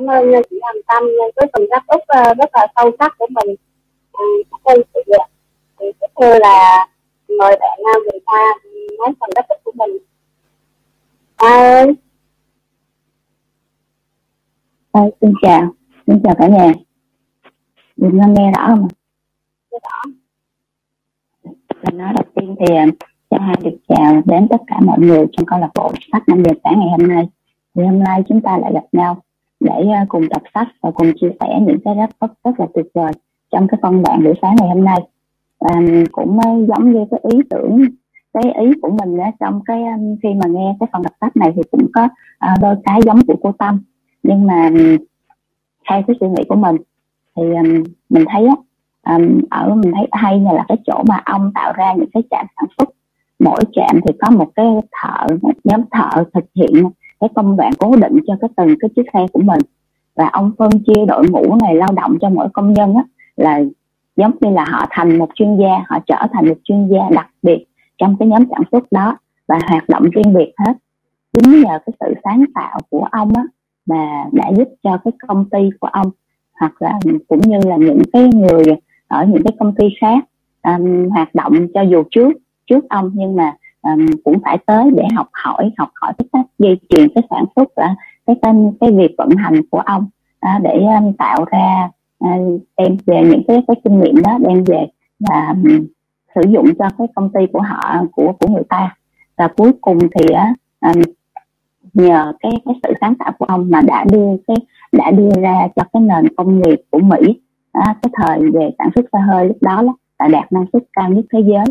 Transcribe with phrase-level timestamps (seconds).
[0.00, 1.02] cảm ơn chị Hồng Tâm
[1.36, 2.00] với phần đáp úc
[2.38, 3.56] rất là sâu sắc của mình.
[4.50, 5.26] Cảm ơn chị ạ.
[5.78, 6.88] Thì tiếp theo là
[7.38, 7.78] mời bạn
[8.10, 8.58] Quỳnh Hoa
[8.98, 9.96] nói phần đáp úc của mình.
[11.36, 11.84] À,
[14.92, 15.74] à, xin chào.
[16.06, 16.72] Xin chào cả nhà.
[17.96, 18.88] Mình nghe rõ không
[19.70, 20.10] nghe rõ.
[21.82, 22.74] Mình nói đầu tiên thì
[23.30, 26.42] cho hai được chào đến tất cả mọi người trong câu lạc bộ sách năm
[26.44, 27.28] giờ sáng ngày hôm nay.
[27.74, 29.22] Thì hôm nay chúng ta lại gặp nhau
[29.60, 32.66] để à, cùng đọc sách và cùng chia sẻ những cái rất rất, rất là
[32.74, 33.12] tuyệt vời
[33.50, 34.98] trong cái phân đoạn buổi sáng ngày hôm nay.
[35.58, 35.80] À,
[36.12, 37.84] cũng giống như cái ý tưởng
[38.32, 39.82] cái ý của mình á, trong cái
[40.22, 43.20] khi mà nghe cái phần đọc sách này thì cũng có à, đôi cái giống
[43.26, 43.82] của cô tâm.
[44.22, 44.70] Nhưng mà
[45.90, 46.76] theo cái suy nghĩ của mình
[47.36, 48.54] thì um, mình thấy á
[49.14, 52.46] um, ở mình thấy hay là cái chỗ mà ông tạo ra những cái trạm
[52.56, 52.88] sản xuất.
[53.38, 56.90] Mỗi trạm thì có một cái thợ một nhóm thợ thực hiện
[57.20, 59.60] cái công đoạn cố định cho cái từng cái chiếc xe của mình.
[60.16, 63.04] Và ông phân chia đội ngũ này lao động cho mỗi công nhân á,
[63.36, 63.60] là
[64.16, 67.30] giống như là họ thành một chuyên gia họ trở thành một chuyên gia đặc
[67.42, 67.64] biệt
[67.98, 70.72] trong cái nhóm sản xuất đó và hoạt động riêng biệt hết.
[71.32, 73.42] Chính nhờ cái sự sáng tạo của ông á
[73.86, 76.10] mà đã giúp cho cái công ty của ông
[76.60, 76.98] hoặc là
[77.28, 78.64] cũng như là những cái người
[79.08, 80.24] ở những cái công ty khác
[80.62, 82.32] um, hoạt động cho dù trước
[82.66, 83.10] trước ông.
[83.14, 87.08] Nhưng mà um, cũng phải tới để học hỏi học hỏi cái cách dây chuyền
[87.14, 87.94] cái sản xuất và
[88.26, 90.06] cái tên, cái việc vận hành của ông
[90.40, 91.90] à, để um, tạo ra
[92.24, 94.86] uh, đem về những cái cái kinh nghiệm đó đem về
[95.20, 95.86] và um,
[96.34, 98.96] sử dụng cho cái công ty của họ của của người ta.
[99.36, 100.26] Và cuối cùng thì
[100.90, 100.96] uh,
[101.94, 104.56] nhờ cái cái sự sáng tạo của ông mà đã đưa cái
[104.92, 107.40] đã đưa ra cho cái nền công nghiệp của Mỹ
[107.72, 109.82] à, cái thời về sản xuất xe hơi lúc đó
[110.18, 111.64] là đạt năng suất cao nhất thế giới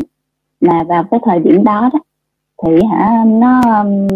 [0.60, 1.98] là vào cái thời điểm đó đó
[2.66, 4.06] thì hả nó um,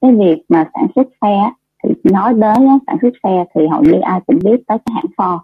[0.00, 1.50] cái việc mà sản xuất xe
[1.84, 5.12] thì nói đến sản xuất xe thì hầu như ai cũng biết tới cái hãng
[5.16, 5.38] Ford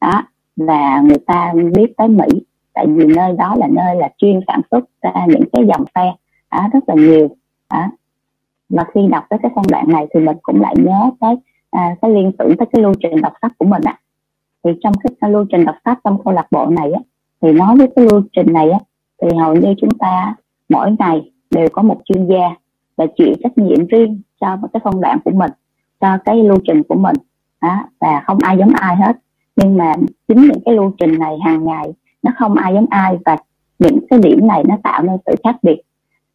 [0.00, 0.22] đó
[0.56, 2.26] và người ta biết tới Mỹ
[2.74, 6.12] tại vì nơi đó là nơi là chuyên sản xuất ra những cái dòng xe
[6.50, 7.28] đó, rất là nhiều
[7.70, 7.86] đó.
[8.68, 11.36] mà khi đọc tới cái phân đoạn này thì mình cũng lại nhớ tới
[11.70, 14.00] à, cái liên tưởng tới cái lưu trình đọc sách của mình ạ à.
[14.64, 17.00] thì trong cái lưu trình đọc sách trong câu lạc bộ này á
[17.42, 18.78] thì nói với cái lưu trình này á
[19.22, 20.34] thì hầu như chúng ta
[20.68, 22.54] mỗi ngày đều có một chuyên gia
[22.96, 25.50] và chịu trách nhiệm riêng cho một cái phân đoạn của mình
[26.00, 27.16] cho cái lưu trình của mình.
[27.62, 29.16] Đó, và không ai giống ai hết.
[29.56, 29.94] Nhưng mà
[30.28, 31.92] chính những cái lưu trình này hàng ngày
[32.22, 33.36] nó không ai giống ai và
[33.78, 35.82] những cái điểm này nó tạo nên sự khác biệt.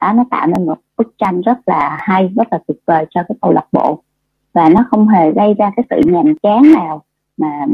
[0.02, 3.24] Đó, nó tạo nên một bức tranh rất là hay rất là tuyệt vời cho
[3.28, 4.04] cái câu lạc bộ.
[4.54, 7.02] Và nó không hề gây ra cái sự nhàm chán nào
[7.38, 7.66] mà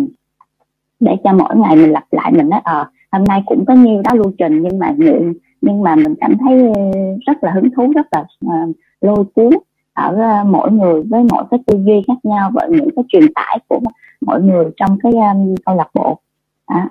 [1.00, 3.74] để cho mỗi ngày mình lặp lại mình nói ờ à, hôm nay cũng có
[3.74, 6.82] nhiều đó lưu trình nhưng mà nhưng, nhưng mà mình cảm thấy ờ,
[7.28, 9.50] rất là hứng thú rất là uh, lôi cuốn
[9.94, 13.34] ở uh, mỗi người với mỗi cái tư duy khác nhau và những cái truyền
[13.34, 13.80] tải của
[14.22, 16.20] mỗi người trong cái um, câu lạc bộ.
[16.66, 16.90] À,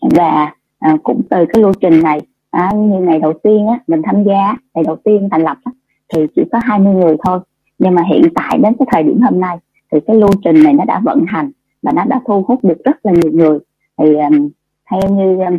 [0.00, 0.52] và
[0.92, 2.20] uh, cũng từ cái lưu trình này
[2.50, 5.72] à, như ngày đầu tiên á mình tham gia ngày đầu tiên thành lập á,
[6.14, 7.40] thì chỉ có 20 người thôi.
[7.78, 9.58] Nhưng mà hiện tại đến cái thời điểm hôm nay
[9.92, 11.50] thì cái lưu trình này nó đã vận hành
[11.82, 13.58] và nó đã thu hút được rất là nhiều người.
[13.98, 14.48] Thì um,
[14.90, 15.58] theo như um,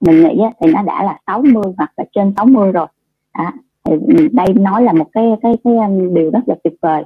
[0.00, 2.86] mình nghĩ thì nó đã là 60 hoặc là trên 60 rồi.
[3.32, 3.52] À,
[3.84, 3.94] thì
[4.32, 7.04] đây nói là một cái cái cái um, điều rất là tuyệt vời.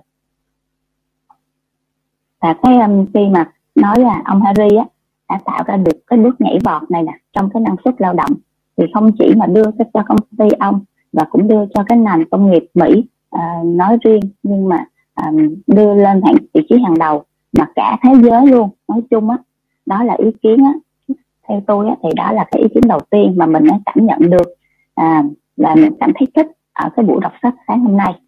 [2.40, 4.84] Và cái um, khi mà nói là ông Harry á
[5.28, 8.12] đã tạo ra được cái bước nhảy vọt này nè trong cái năng suất lao
[8.12, 8.30] động
[8.76, 10.80] thì không chỉ mà đưa cái cho công ty ông
[11.12, 13.04] và cũng đưa cho cái nền công nghiệp Mỹ
[13.36, 17.24] uh, nói riêng nhưng mà um, đưa lên hạng vị trí hàng đầu
[17.58, 18.68] mà cả thế giới luôn.
[18.88, 19.36] Nói chung á
[19.86, 20.72] đó là ý kiến á
[21.48, 24.06] theo tôi á, thì đó là cái ý kiến đầu tiên mà mình đã cảm
[24.06, 24.54] nhận được
[24.94, 25.22] à,
[25.56, 28.20] là mình cảm thấy thích ở cái buổi đọc sách sáng hôm nay.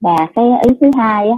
[0.00, 1.36] Và cái ý thứ hai á,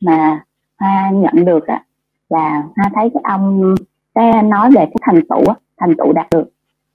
[0.00, 0.44] mà
[0.78, 1.84] hoa nhận được á,
[2.28, 3.74] là hoa thấy cái ông
[4.14, 6.50] cái nói về cái thành tựu á, thành tựu đạt được.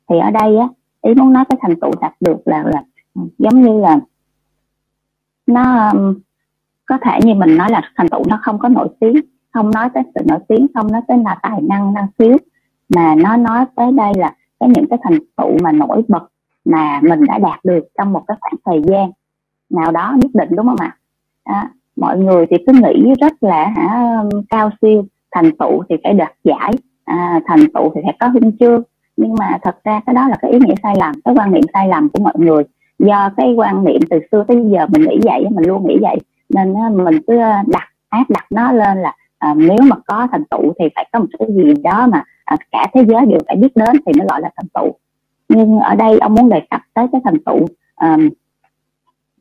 [0.10, 0.68] Thì ở đây á,
[1.02, 2.84] ý muốn nói cái thành tựu đạt được là là
[3.38, 4.00] giống như là
[5.48, 6.20] nó um,
[6.86, 9.16] có thể như mình nói là thành tựu nó không có nổi tiếng
[9.54, 12.38] không nói tới sự nổi tiếng không nói tới là tài năng năng khiếu
[12.96, 16.28] mà nó nói tới đây là cái những cái thành tựu mà nổi bật
[16.66, 19.12] mà mình đã đạt được trong một cái khoảng thời gian
[19.70, 20.98] nào đó nhất định đúng không ạ?
[21.44, 24.18] À, mọi người thì cứ nghĩ rất là hả
[24.50, 26.72] cao siêu thành tựu thì phải đoạt giải
[27.06, 28.84] à, thành tựu thì phải có huy chương.
[29.18, 31.64] Nhưng mà thật ra cái đó là cái ý nghĩa sai lầm cái quan niệm
[31.74, 32.64] sai lầm của mọi người.
[33.00, 36.18] Do cái quan niệm từ xưa tới giờ mình nghĩ vậy mình luôn nghĩ vậy
[36.50, 40.44] nên mình cứ à, đặt áp đặt nó lên là à, nếu mà có thành
[40.46, 43.56] tựu thì phải có một cái gì đó mà Ờ, cả thế giới đều phải
[43.56, 44.94] biết đến thì mới gọi là thành tựu
[45.50, 47.60] nhưng ở đây ông muốn đề cập tới cái thành tựu
[48.02, 48.30] um,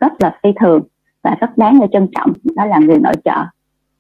[0.01, 0.83] rất là phi thường
[1.23, 2.33] và rất đáng để trân trọng.
[2.57, 3.45] Đó là người nội trợ.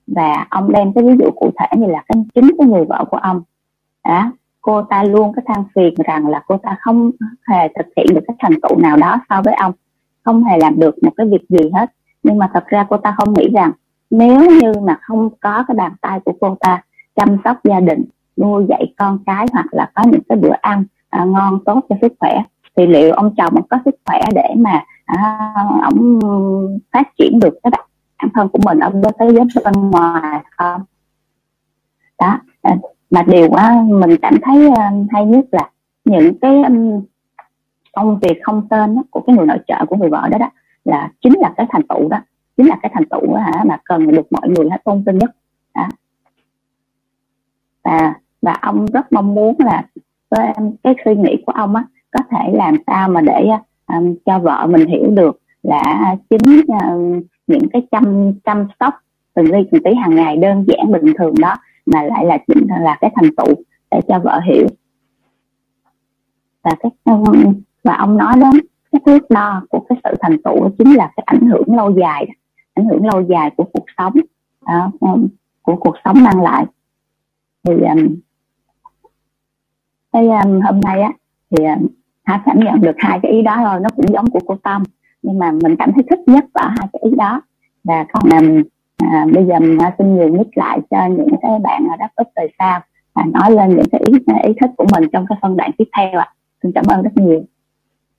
[0.06, 3.04] Và ông đem cái ví dụ cụ thể như là cái chính cái người vợ
[3.10, 3.42] của ông.
[4.04, 7.10] Đó cô ta luôn có than phiền rằng là cô ta không
[7.48, 9.72] hề thực hiện được cái thành tựu nào đó so với ông
[10.22, 11.92] không hề làm được một cái việc gì hết.
[12.22, 13.72] Nhưng mà thật ra cô ta không nghĩ rằng
[14.10, 16.82] nếu như mà không có cái bàn tay của cô ta
[17.16, 18.04] chăm sóc gia đình
[18.40, 21.96] nuôi dạy con cái hoặc là có những cái bữa ăn à, ngon tốt cho
[22.00, 22.42] sức khỏe.
[22.76, 25.52] Thì liệu ông chồng có sức khỏe để mà à,
[25.82, 26.18] ông
[26.92, 27.70] phát triển được cái
[28.18, 30.82] bản thân của mình ở thế giới bên ngoài không?
[32.18, 32.76] Đó à,
[33.10, 35.70] mà điều á mình cảm thấy à, hay nhất là
[36.04, 37.02] những cái um,
[37.92, 40.50] công việc không tên đó, của cái người nội trợ của người vợ đó đó
[40.84, 42.18] là chính là cái thành tựu đó.
[42.56, 45.30] Chính là cái thành tựu hả mà cần được mọi người tôn vinh nhất.
[45.74, 45.88] Đó.
[47.84, 48.14] và
[48.48, 49.86] và ông rất mong muốn là
[50.30, 53.48] cái, cái suy nghĩ của ông á có thể làm sao mà để
[53.86, 58.94] um, cho vợ mình hiểu được là à, chính uh, những cái chăm chăm sóc
[59.34, 61.56] từng ly từng tí hàng ngày đơn giản bình thường đó
[61.86, 63.54] mà lại là chính là cái thành tựu
[63.90, 64.66] để cho vợ hiểu.
[66.62, 67.14] Và cái ừ,
[67.84, 68.60] và ông nói đến
[68.92, 72.26] cái thước đo của cái sự thành tựu chính là cái ảnh hưởng lâu dài
[72.74, 74.12] ảnh hưởng lâu dài của cuộc sống
[74.60, 75.20] uh,
[75.62, 76.66] của cuộc sống mang lại.
[77.64, 78.16] Thì um,
[80.12, 81.12] thế um, hôm nay á
[81.50, 81.86] thì um,
[82.24, 84.82] Hà cảm nhận được hai cái ý đó thôi nó cũng giống của cô Tâm.
[85.22, 87.42] Nhưng mà mình cảm thấy thích nhất ở hai cái ý đó.
[87.84, 88.62] Và còn um,
[88.96, 92.28] à, bây giờ mình à, xin nhiều mic lại cho những cái bạn đáp ứng
[92.36, 92.80] từ sau
[93.14, 95.70] và nói lên những cái ý à, ý thích của mình trong cái phân đoạn
[95.78, 96.28] tiếp theo ạ.
[96.28, 96.34] À.
[96.62, 97.42] xin cảm ơn rất nhiều.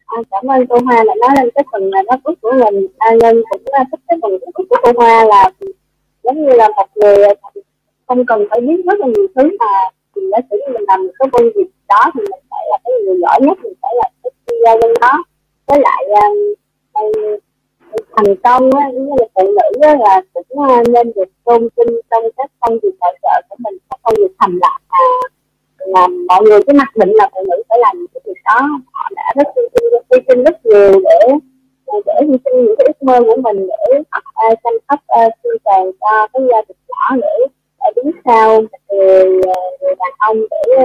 [0.05, 2.87] À, cảm ơn cô Hoa là nói lên cái phần là đáp ứng của mình.
[2.97, 5.51] À, Nhân cũng à, thích cái phần đáp của cô Hoa là
[6.23, 7.27] giống như là một người
[8.07, 9.65] không cần phải biết rất là nhiều thứ mà
[10.15, 12.93] mình đã sử mình làm một cái công việc đó thì mình phải là cái
[13.05, 15.23] người giỏi nhất mình phải là cái CEO bên đó.
[15.67, 17.39] Với lại um,
[18.15, 21.99] thành công á như là phụ nữ á, là cũng ờ, nên được tôn vinh
[22.11, 25.27] trong các công việc hỗ trợ của mình các công việc thầm lặng là,
[25.85, 28.59] là mọi người cứ mặc định là phụ nữ phải làm cái việc đó.
[28.93, 29.47] Họ đã rất
[30.11, 31.33] hy sinh rất nhiều để
[32.05, 35.49] để hy sinh những cái ước mơ của mình để uh, chăm sóc uh, chu
[35.63, 37.45] toàn cho cái gia đình nhỏ để
[37.77, 39.25] ở đứng sau người,
[39.81, 40.83] người đàn ông để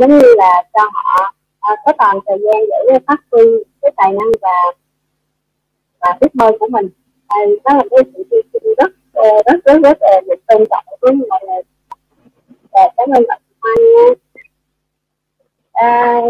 [0.00, 3.42] giống như là cho họ ờ, có toàn thời gian để phát huy
[3.82, 4.72] cái tài năng và
[6.00, 6.88] và ước mơ của mình.
[7.28, 10.64] À, đó là cái sự hy sinh rất ờ, rất rất rất là được tôn
[10.70, 11.62] trọng với mọi người
[12.72, 14.14] và cảm ơn bạn Mai nha.
[15.72, 16.20] À,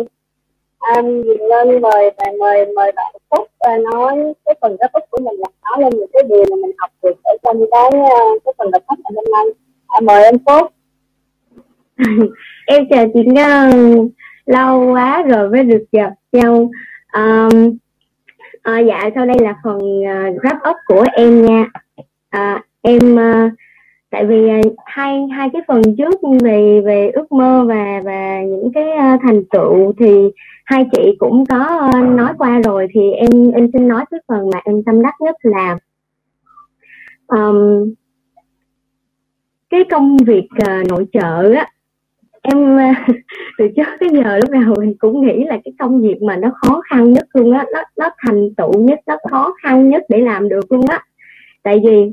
[0.78, 1.02] à,
[1.48, 5.40] lên mời và mời mời bạn Phúc à, nói cái phần gấp ức của mình
[5.40, 7.90] là nói lên những cái điều mà mình học được ở trong cái
[8.44, 9.44] cái phần đọc sách ngày hôm nay.
[9.86, 10.72] À, mời em Phúc.
[12.66, 14.08] em chào chị Ngân.
[14.46, 16.70] Lâu quá rồi mới được gặp nhau.
[17.12, 17.76] Um,
[18.62, 21.66] à, dạ sau đây là phần uh, wrap up của em nha.
[22.30, 23.52] À, em uh,
[24.10, 28.72] tại vì uh, hai hai cái phần trước về về ước mơ và và những
[28.74, 30.14] cái uh, thành tựu thì
[30.64, 32.86] hai chị cũng có uh, nói qua rồi.
[32.94, 35.78] Thì em em xin nói cái phần mà em tâm đắc nhất là
[37.26, 37.94] um,
[39.70, 41.66] cái công việc uh, nội trợ á
[42.42, 42.84] em ờ,
[43.58, 46.50] từ trước tới giờ lúc nào mình cũng nghĩ là cái công việc mà nó
[46.54, 50.18] khó khăn nhất luôn á nó nó thành tựu nhất nó khó khăn nhất để
[50.18, 51.04] làm được luôn á.
[51.62, 52.12] Tại vì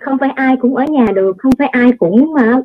[0.00, 2.60] không phải ai cũng ở nhà được không phải ai cũng mà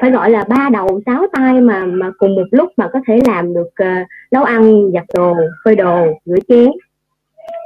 [0.00, 3.18] phải gọi là ba đầu sáu tay mà mà cùng một lúc mà có thể
[3.26, 6.70] làm được uh, nấu ăn giặt đồ phơi đồ rửa chén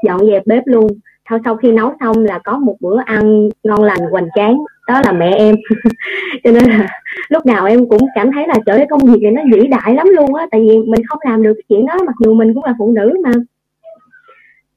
[0.05, 0.87] dọn dẹp bếp luôn
[1.31, 4.59] sau sau khi nấu xong là có một bữa ăn ngon lành hoành tráng.
[4.89, 5.57] Đó là mẹ em.
[6.45, 6.89] Cho nên là
[7.29, 9.95] lúc nào em cũng cảm thấy là trời cái công việc này nó vĩ đại
[9.95, 10.47] lắm luôn á.
[10.51, 12.93] Tại vì mình không làm được cái chuyện đó mặc dù mình cũng là phụ
[12.93, 13.31] nữ mà.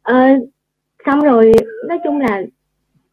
[0.04, 0.38] À,
[1.06, 1.52] xong rồi
[1.88, 2.44] nói chung là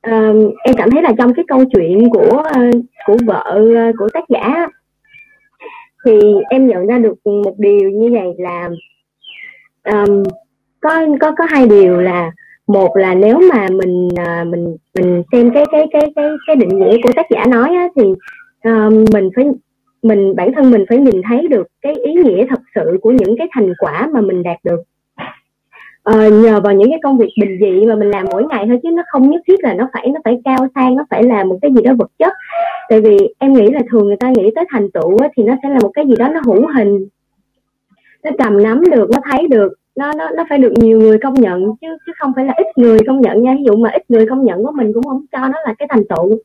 [0.06, 2.74] uh, em cảm thấy là trong cái câu chuyện của uh,
[3.06, 4.68] của vợ uh, của tác giả
[6.04, 6.12] thì
[6.50, 8.70] em nhận ra được một điều như vậy là
[9.84, 10.22] um,
[10.80, 12.32] có có có hai điều là
[12.68, 16.78] một là nếu mà mình uh, mình mình xem cái cái cái cái cái định
[16.78, 18.02] nghĩa của tác giả nói á, thì
[18.68, 19.44] uh, mình phải
[20.02, 23.36] mình bản thân mình phải nhìn thấy được cái ý nghĩa thật sự của những
[23.38, 24.82] cái thành quả mà mình đạt được.
[26.10, 28.78] Uh, nhờ vào những cái công việc bình dị mà mình làm mỗi ngày thôi
[28.82, 31.44] chứ nó không nhất thiết là nó phải nó phải cao sang nó phải là
[31.44, 32.32] một cái gì đó vật chất.
[32.88, 35.54] Tại vì em nghĩ là thường người ta nghĩ tới thành tựu á, thì nó
[35.62, 37.08] sẽ là một cái gì đó nó hữu hình.
[38.24, 41.34] Nó cầm nắm được nó thấy được nó nó nó phải được nhiều người công
[41.34, 43.54] nhận chứ chứ không phải là ít người công nhận nha.
[43.58, 45.88] Ví dụ mà ít người công nhận của mình cũng không cho nó là cái
[45.90, 46.38] thành tựu.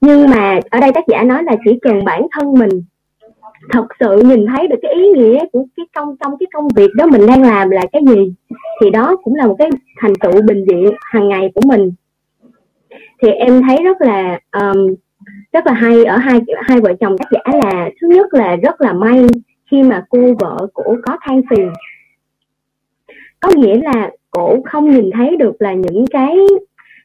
[0.00, 2.82] Nhưng mà ở đây tác giả nói là chỉ cần bản thân mình
[3.70, 6.90] thật sự nhìn thấy được cái ý nghĩa của cái công trong cái công việc
[6.96, 8.32] đó mình đang làm là cái gì
[8.80, 9.70] thì đó cũng là một cái
[10.00, 11.92] thành tựu bình dị hàng ngày của mình.
[13.22, 14.94] Thì em thấy rất là um,
[15.52, 18.80] rất là hay ở hai hai vợ chồng tác giả là thứ nhất là rất
[18.80, 19.26] là may
[19.70, 21.72] khi mà cô vợ của có than phiền
[23.40, 26.36] có nghĩa là cổ không nhìn thấy được là những cái,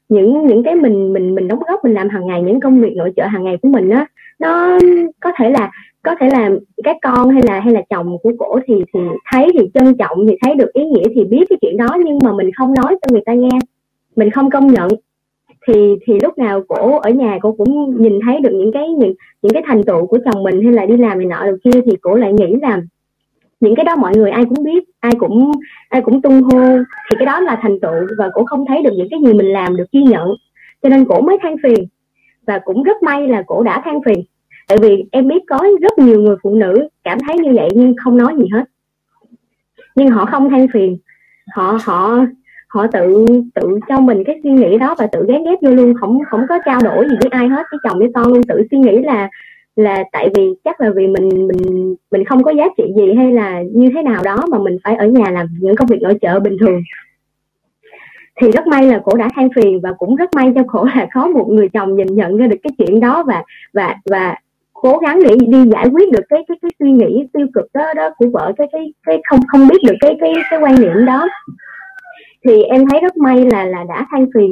[0.09, 2.93] những những cái mình mình mình đóng góp, mình làm hàng ngày, những công việc
[2.95, 4.05] nội trợ hàng ngày của mình á,
[4.39, 4.79] nó
[5.19, 5.71] có thể là,
[6.03, 6.49] có thể là
[6.83, 8.99] các con hay là hay là chồng của cổ thì thì
[9.31, 12.19] thấy, thì trân trọng, thì thấy được ý nghĩa, thì biết cái chuyện đó nhưng
[12.23, 13.59] mà mình không nói cho người ta nghe,
[14.15, 14.87] mình không công nhận.
[15.67, 19.13] Thì thì lúc nào cổ ở nhà cổ cũng nhìn thấy được những cái, những
[19.41, 21.81] những cái thành tựu của chồng mình hay là đi làm này nọ được kia
[21.85, 22.81] thì cổ lại nghĩ là
[23.59, 25.51] những cái đó mọi người ai cũng biết, ai cũng
[25.89, 26.77] ai cũng tung hô.
[27.09, 29.53] Thì cái đó là thành tựu và cổ không thấy được những cái gì mình
[29.53, 30.27] làm được ghi nhận.
[30.81, 31.87] Cho nên cổ mới than phiền.
[32.47, 34.23] Và cũng rất may là cổ đã than phiền.
[34.67, 37.95] Tại vì em biết có rất nhiều người phụ nữ cảm thấy như vậy nhưng
[38.03, 38.63] không nói gì hết.
[39.95, 40.97] Nhưng họ không than phiền.
[41.55, 42.25] Họ họ
[42.67, 45.93] họ tự tự cho mình cái suy nghĩ đó và tự gán ghép vô luôn.
[45.99, 47.63] Không không có trao đổi gì với ai hết.
[47.71, 49.29] Với chồng với con luôn tự suy nghĩ là
[49.75, 53.31] là tại vì chắc là vì mình mình mình không có giá trị gì hay
[53.31, 56.17] là như thế nào đó mà mình phải ở nhà làm những công việc nội
[56.21, 56.81] trợ bình thường.
[58.41, 61.07] Thì rất may là cổ đã than phiền và cũng rất may cho cổ là
[61.13, 64.35] có một người chồng nhìn nhận ra được cái chuyện đó và và và
[64.73, 67.93] cố gắng để đi giải quyết được cái cái cái suy nghĩ tiêu cực đó
[67.93, 71.05] đó của vợ, cái cái cái không không biết được cái cái cái quan niệm
[71.05, 71.27] đó.
[72.45, 74.51] Thì em thấy rất may là là đã than phiền,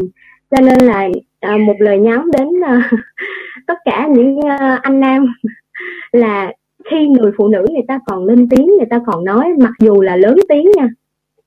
[0.51, 1.09] cho nên là
[1.41, 2.89] à, một lời nhắn đến à,
[3.67, 5.25] tất cả những à, anh nam
[6.11, 6.53] là
[6.91, 10.01] khi người phụ nữ người ta còn lên tiếng người ta còn nói mặc dù
[10.01, 10.89] là lớn tiếng nha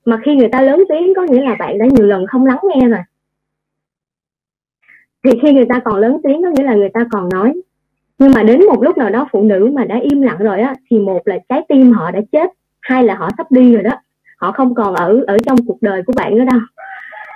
[0.05, 2.59] mà khi người ta lớn tiếng có nghĩa là bạn đã nhiều lần không lắng
[2.63, 2.99] nghe rồi.
[5.23, 7.53] Thì khi người ta còn lớn tiếng có nghĩa là người ta còn nói.
[8.19, 10.75] Nhưng mà đến một lúc nào đó phụ nữ mà đã im lặng rồi á
[10.89, 13.91] thì một là trái tim họ đã chết hai là họ sắp đi rồi đó.
[14.37, 16.59] Họ không còn ở ở trong cuộc đời của bạn nữa đâu.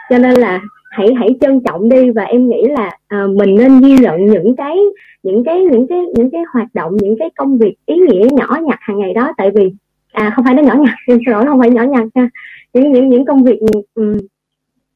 [0.10, 3.82] Cho nên là hãy hãy trân trọng đi và em nghĩ là à, mình nên
[3.82, 4.78] ghi nhận những cái
[5.24, 8.58] những cái những cái những cái hoạt động những cái công việc ý nghĩa nhỏ
[8.62, 9.34] nhặt hàng ngày đó.
[9.38, 9.72] Tại vì
[10.12, 12.30] à không phải nó nhỏ nhặt em xin lỗi không phải nhỏ nhặt ha
[12.74, 13.60] những những những công việc
[13.96, 14.18] um,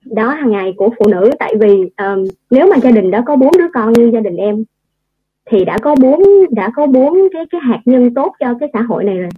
[0.05, 1.31] đó hàng ngày của phụ nữ.
[1.39, 4.35] Tại vì um, nếu mà gia đình đó có bốn đứa con như gia đình
[4.35, 4.63] em
[5.45, 8.81] thì đã có bốn đã có bốn cái cái hạt nhân tốt cho cái xã
[8.81, 9.29] hội này rồi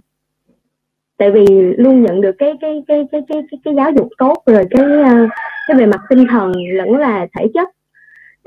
[1.16, 1.46] tại vì
[1.78, 4.84] luôn nhận được cái cái cái cái cái cái, cái giáo dục tốt rồi cái
[5.04, 5.28] ờ,
[5.68, 7.68] cái về mặt tinh thần lẫn là thể chất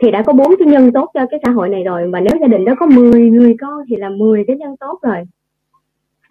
[0.01, 2.07] thì đã có bốn cái nhân tốt cho cái xã hội này rồi.
[2.07, 4.99] Mà nếu gia đình đó có 10 người con thì là 10 cái nhân tốt
[5.01, 5.23] rồi.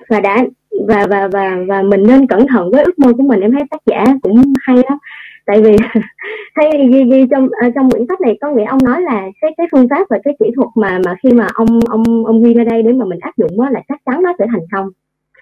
[0.09, 0.45] Và đã
[0.89, 3.41] và và và và mình nên cẩn thận với ước mơ của mình.
[3.41, 4.99] Em thấy tác giả cũng hay lắm
[5.47, 5.77] tại vì
[6.57, 9.55] thấy ghi ghi trong ờ, trong quyển sách này có nghĩa ông nói là cái
[9.57, 12.55] cái phương pháp và cái kỹ thuật mà mà khi mà ông ông ông ghi
[12.55, 14.89] ra đây để mà mình áp dụng đó là chắc chắn nó sẽ thành công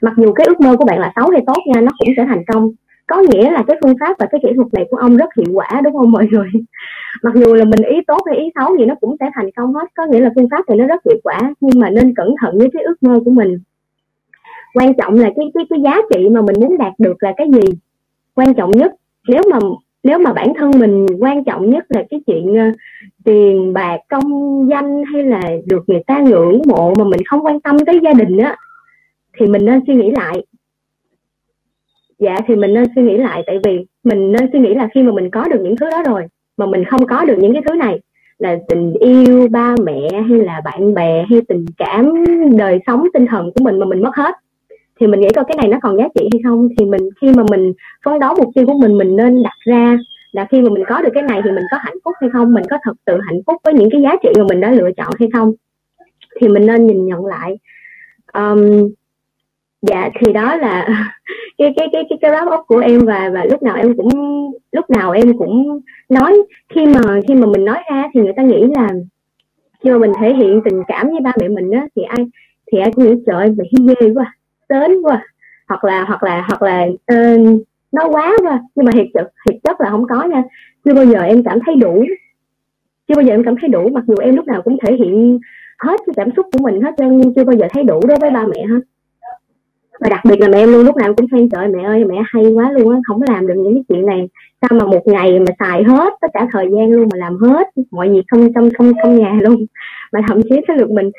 [0.06, 2.24] mặc dù cái ước mơ của bạn là xấu hay tốt nha nó cũng sẽ
[2.28, 2.70] thành công.
[3.06, 5.52] Có nghĩa là cái phương pháp và cái kỹ thuật này của ông rất hiệu
[5.54, 6.48] quả đúng không mọi người?
[7.22, 9.74] Mặc dù là mình ý tốt hay ý xấu gì nó cũng sẽ thành công
[9.74, 9.88] hết.
[9.96, 12.58] Có nghĩa là phương pháp thì nó rất hiệu quả nhưng mà nên cẩn thận
[12.58, 13.58] với cái ước mơ của mình.
[14.74, 17.46] Quan trọng là cái cái cái giá trị mà mình muốn đạt được là cái
[17.52, 17.72] gì?
[18.34, 18.92] Quan trọng nhất
[19.28, 19.58] nếu mà
[20.02, 22.74] nếu mà bản thân mình quan trọng nhất là cái chuyện uh,
[23.24, 24.28] tiền bạc công
[24.70, 28.12] danh hay là được người ta ngưỡng mộ mà mình không quan tâm tới gia
[28.12, 28.56] đình á
[29.36, 30.46] thì mình nên suy nghĩ lại.
[32.18, 35.02] Dạ thì mình nên suy nghĩ lại tại vì mình nên suy nghĩ là khi
[35.02, 36.22] mà mình có được những thứ đó rồi
[36.56, 38.00] mà mình không có được những cái thứ này
[38.38, 42.24] là tình yêu ba mẹ hay là bạn bè hay tình cảm
[42.56, 44.34] đời sống tinh thần của mình mà mình mất hết
[45.00, 46.68] thì mình nghĩ coi cái này nó còn giá trị hay không?
[46.78, 47.72] Thì mình khi mà mình
[48.04, 49.98] phấn đấu mục tiêu của mình mình nên đặt ra
[50.32, 52.54] là khi mà mình có được cái này thì mình có hạnh phúc hay không?
[52.54, 54.90] Mình có thật sự hạnh phúc với những cái giá trị mà mình đã lựa
[54.96, 55.52] chọn hay không?
[56.40, 57.58] Thì mình nên nhìn nhận lại.
[58.32, 58.90] Um,
[59.86, 60.86] dạ thì đó là
[61.58, 64.10] cái cái cái cái cái wrap up của em và và lúc nào em cũng
[64.72, 66.42] lúc nào em cũng nói
[66.74, 68.88] khi mà khi mà mình nói ra thì người ta nghĩ là
[69.84, 72.26] khi mà mình thể hiện tình cảm với ba mẹ mình á thì ai
[72.72, 74.36] thì ai cũng nghĩ trời mày ghê quá
[74.68, 75.22] sến quá.
[75.68, 77.62] Hoặc là hoặc là hoặc là ờ, uh,
[77.92, 78.62] nó quá quá.
[78.74, 80.42] Nhưng mà thiệt chất thiệt chất là không có nha.
[80.84, 82.04] Chưa bao giờ em cảm thấy đủ.
[83.08, 85.38] Chưa bao giờ em cảm thấy đủ mặc dù em lúc nào cũng thể hiện
[85.78, 88.30] hết cái cảm xúc của mình hết nhưng chưa bao giờ thấy đủ đối với
[88.30, 88.80] ba mẹ hết
[90.00, 92.16] và đặc biệt là mẹ em luôn lúc nào cũng khen trời mẹ ơi mẹ
[92.24, 94.28] hay quá luôn á không làm được những cái chuyện này.
[94.60, 97.66] Sao mà một ngày mà xài hết tất cả thời gian luôn mà làm hết
[97.90, 99.66] mọi việc không trong không trong nhà luôn.
[100.12, 101.10] Mà thậm chí cái lượt mình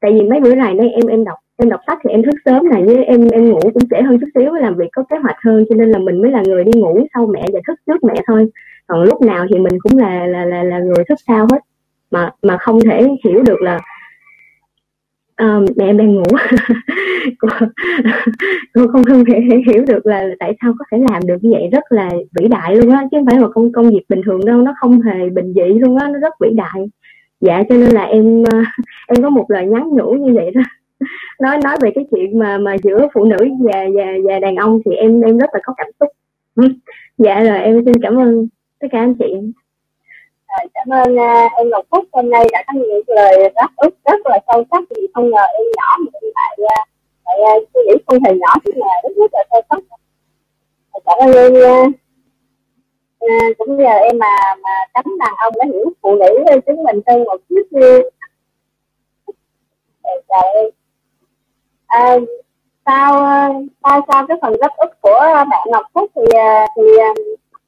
[0.00, 2.34] tại vì mấy bữa này đây em em đọc em đọc sách thì em thức
[2.44, 5.16] sớm này với em em ngủ cũng trễ hơn chút xíu làm việc có kế
[5.16, 7.74] hoạch hơn cho nên là mình mới là người đi ngủ sau mẹ và thức
[7.86, 8.50] trước mẹ thôi.
[8.86, 11.58] Còn lúc nào thì mình cũng là là là, là người thức sau hết.
[12.10, 13.80] Mà mà không thể hiểu được là
[15.38, 16.22] Ờ, mẹ em đang ngủ.
[17.38, 17.48] Cô,
[18.74, 21.68] cô không không thể hiểu được là tại sao có thể làm được như vậy.
[21.72, 24.40] Rất là vĩ đại luôn á chứ không phải là công công việc bình thường
[24.46, 24.62] đâu.
[24.62, 26.88] Nó không hề bình dị luôn á nó rất vĩ đại.
[27.40, 28.58] Dạ cho nên là em ờ,
[29.08, 30.60] em có một lời nhắn nhủ như vậy đó.
[31.42, 34.80] Nói nói về cái chuyện mà mà giữa phụ nữ và và và đàn ông
[34.84, 36.08] thì em em rất là có cảm xúc.
[37.18, 38.48] Dạ rồi em xin cảm ơn
[38.80, 39.34] tất cả anh chị
[40.74, 42.04] cảm ơn uh, em Ngọc Phúc.
[42.12, 44.82] Hôm nay đã có những lời đáp ức rất là sâu sắc.
[44.90, 46.88] Vì không ngờ em nhỏ mà em lại uh,
[47.26, 50.00] lại uh, suy nghĩ không hề nhỏ nhưng mà rất rất là sâu sắc.
[51.04, 51.94] Cảm ơn em uh,
[53.58, 57.24] cũng nhờ em mà mà cấm đàn ông đã hiểu phụ nữ chúng mình hơn
[57.24, 57.86] một chút đi.
[60.04, 60.70] Dạ, chào em.
[61.86, 62.16] À,
[62.86, 63.12] sau
[63.82, 66.22] sau sau cái phần rất ức của bạn Ngọc Phúc thì
[66.76, 66.82] thì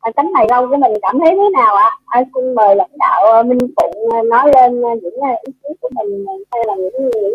[0.01, 1.91] à, cánh mày râu của mình cảm thấy thế nào ạ?
[2.07, 2.23] À?
[2.35, 5.15] xin mời lãnh đạo ờ, Minh Phụng ờ, nói lên ờ, những
[5.47, 7.35] ý kiến của mình hay là những những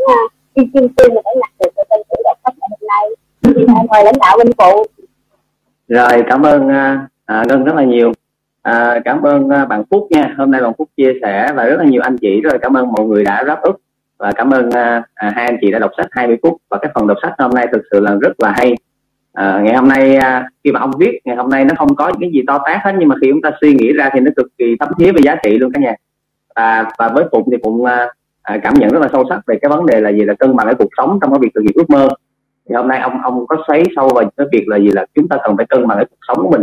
[0.53, 3.86] ý kiến tư mà đã nhặt được cho tên tử đọc sách hôm nay.
[3.89, 4.88] mời lãnh đạo Minh Phụng.
[5.88, 6.69] Rồi cảm ơn
[7.25, 8.12] à, Ngân rất là nhiều.
[8.62, 10.36] À, cảm ơn bạn Phúc nha.
[10.38, 12.91] Hôm nay bạn Phúc chia sẻ và rất là nhiều anh chị rồi cảm ơn
[12.91, 13.81] mọi người đã wrap ức
[14.17, 17.07] và cảm ơn à, hai anh chị đã đọc sách 20 phút và cái phần
[17.07, 18.74] đọc sách hôm nay thực sự là rất là hay
[19.36, 22.08] à, ngày hôm nay à, khi mà ông viết ngày hôm nay nó không có
[22.08, 24.20] những cái gì to tát hết nhưng mà khi chúng ta suy nghĩ ra thì
[24.20, 25.96] nó cực kỳ thấm thía về giá trị luôn cả nhà.
[26.54, 28.08] À, và với phụng thì phụng à,
[28.42, 30.56] à, cảm nhận rất là sâu sắc về cái vấn đề là gì là cân
[30.56, 32.10] bằng cái cuộc sống trong cái việc thực hiện ước mơ.
[32.70, 35.27] Thì hôm nay ông ông có xoáy sâu vào cái việc là gì là chúng
[35.27, 36.62] ta cần phải cân bằng cái cuộc sống của mình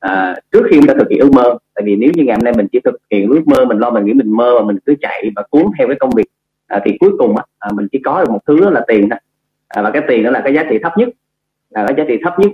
[0.00, 1.58] à, trước khi chúng ta thực hiện ước mơ.
[1.74, 3.90] Tại vì nếu như ngày hôm nay mình chỉ thực hiện ước mơ mình lo
[3.90, 6.26] mình nghĩ mình mơ và mình cứ chạy và cuốn theo cái công việc
[6.66, 9.18] à, thì cuối cùng à, mình chỉ có được một thứ là tiền thôi.
[9.68, 11.08] À, và cái tiền đó là cái giá trị thấp nhất
[11.74, 12.50] là cái giá trị thấp nhất.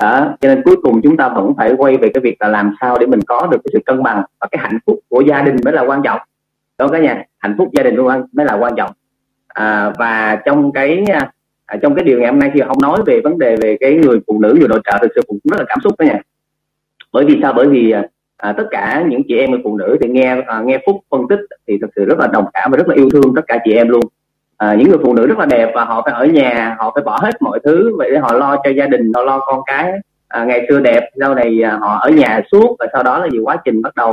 [0.00, 0.36] Đó.
[0.40, 2.98] cho nên cuối cùng chúng ta vẫn phải quay về cái việc là làm sao
[2.98, 5.56] để mình có được cái sự cân bằng và cái hạnh phúc của gia đình
[5.64, 6.20] mới là quan trọng.
[6.78, 8.90] Đó cả nhà hạnh phúc gia đình luôn mới là quan trọng.
[9.48, 11.04] À, và trong cái
[11.66, 13.94] à, trong cái điều ngày hôm nay thì không nói về vấn đề về cái
[13.94, 16.20] người phụ nữ người nội trợ thực sự cũng rất là cảm xúc đó nha.
[17.12, 17.52] Bởi vì sao?
[17.52, 18.04] Bởi vì à,
[18.36, 21.20] à, tất cả những chị em người phụ nữ thì nghe à, nghe phúc phân
[21.28, 23.58] tích thì thực sự rất là đồng cảm và rất là yêu thương tất cả
[23.64, 24.02] chị em luôn
[24.60, 27.04] à, những người phụ nữ rất là đẹp và họ phải ở nhà họ phải
[27.04, 29.92] bỏ hết mọi thứ vậy để họ lo cho gia đình họ lo con cái.
[30.28, 33.28] À, ngày xưa đẹp sau này à, họ ở nhà suốt và sau đó là
[33.32, 34.10] gì quá trình bắt đầu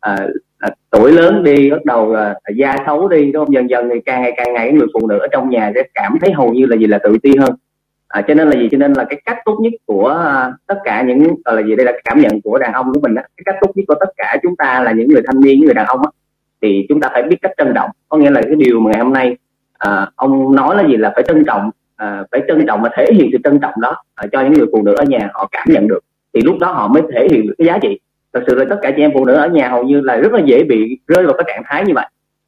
[0.00, 0.16] à,
[0.58, 3.54] à, tuổi lớn đi bắt đầu à, da xấu đi đúng không?
[3.54, 6.18] Dần dần thì càng ngày càng ngày người phụ nữ ở trong nhà sẽ cảm
[6.20, 7.54] thấy hầu như là gì là tự ti hơn.
[8.08, 8.68] À, cho nên là gì?
[8.70, 11.76] Cho nên là cái cách tốt nhất của uh, tất cả những gọi là gì?
[11.76, 13.22] Đây là cảm nhận của đàn ông của mình đó.
[13.36, 15.64] cái cách tốt nhất của tất cả chúng ta là những người thanh niên những
[15.64, 16.10] người đàn ông đó,
[16.62, 17.90] thì chúng ta phải biết cách trân trọng.
[18.08, 19.36] Có nghĩa là cái điều mà ngày hôm nay
[19.78, 20.96] à, ông nói là gì?
[20.96, 23.96] Là phải trân trọng à, phải trân trọng và thể hiện sự trân trọng đó
[24.14, 26.00] à, cho những người phụ nữ ở nhà họ cảm nhận được.
[26.34, 28.00] Thì lúc đó họ mới thể hiện được cái giá trị.
[28.32, 30.32] Thật sự là tất cả chị em phụ nữ ở nhà hầu như là rất
[30.32, 32.06] là dễ bị rơi vào cái trạng thái như vậy.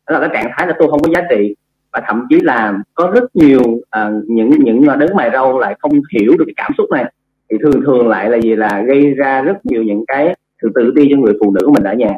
[0.08, 1.54] Đó là cái trạng thái là tôi không có giá trị
[1.92, 5.92] và thậm chí là có rất nhiều à, những những đấng mày râu lại không
[6.12, 7.12] hiểu được cái cảm xúc này.
[7.50, 8.56] Thì thường thường lại là gì?
[8.56, 11.72] Là gây ra rất nhiều những cái sự tự ti cho người phụ nữ của
[11.72, 12.10] mình ở nhà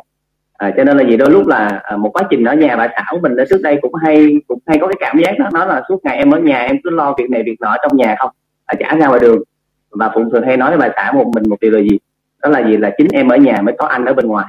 [0.63, 2.89] à, cho nên là gì đôi lúc là à, một quá trình ở nhà bà
[2.97, 5.49] xã của mình ở trước đây cũng hay cũng hay có cái cảm giác đó
[5.53, 7.97] nó là suốt ngày em ở nhà em cứ lo việc này việc nọ trong
[7.97, 8.31] nhà không
[8.65, 9.43] à, chả ra ngoài đường.
[9.91, 11.99] Và phụng thường hay nói với bà xã một mình một điều là gì?
[12.43, 12.77] Đó là gì?
[12.77, 14.47] Là chính em ở nhà mới có anh ở bên ngoài.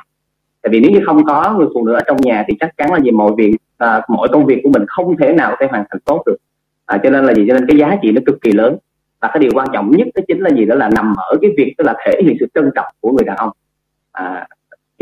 [0.61, 2.93] Tại vì nếu như không có người phụ nữ ở trong nhà thì chắc chắn
[2.93, 5.83] là gì mọi việc à, mọi công việc của mình không thể nào thể hoàn
[5.89, 6.37] thành tốt được.
[6.85, 7.45] À, cho nên là gì?
[7.47, 8.77] Cho nên cái giá trị nó cực kỳ lớn.
[9.21, 10.65] Và cái điều quan trọng nhất đó chính là gì?
[10.65, 13.25] Đó là nằm ở cái việc tức là thể hiện sự trân trọng của người
[13.25, 13.49] đàn ông.
[14.11, 14.47] À,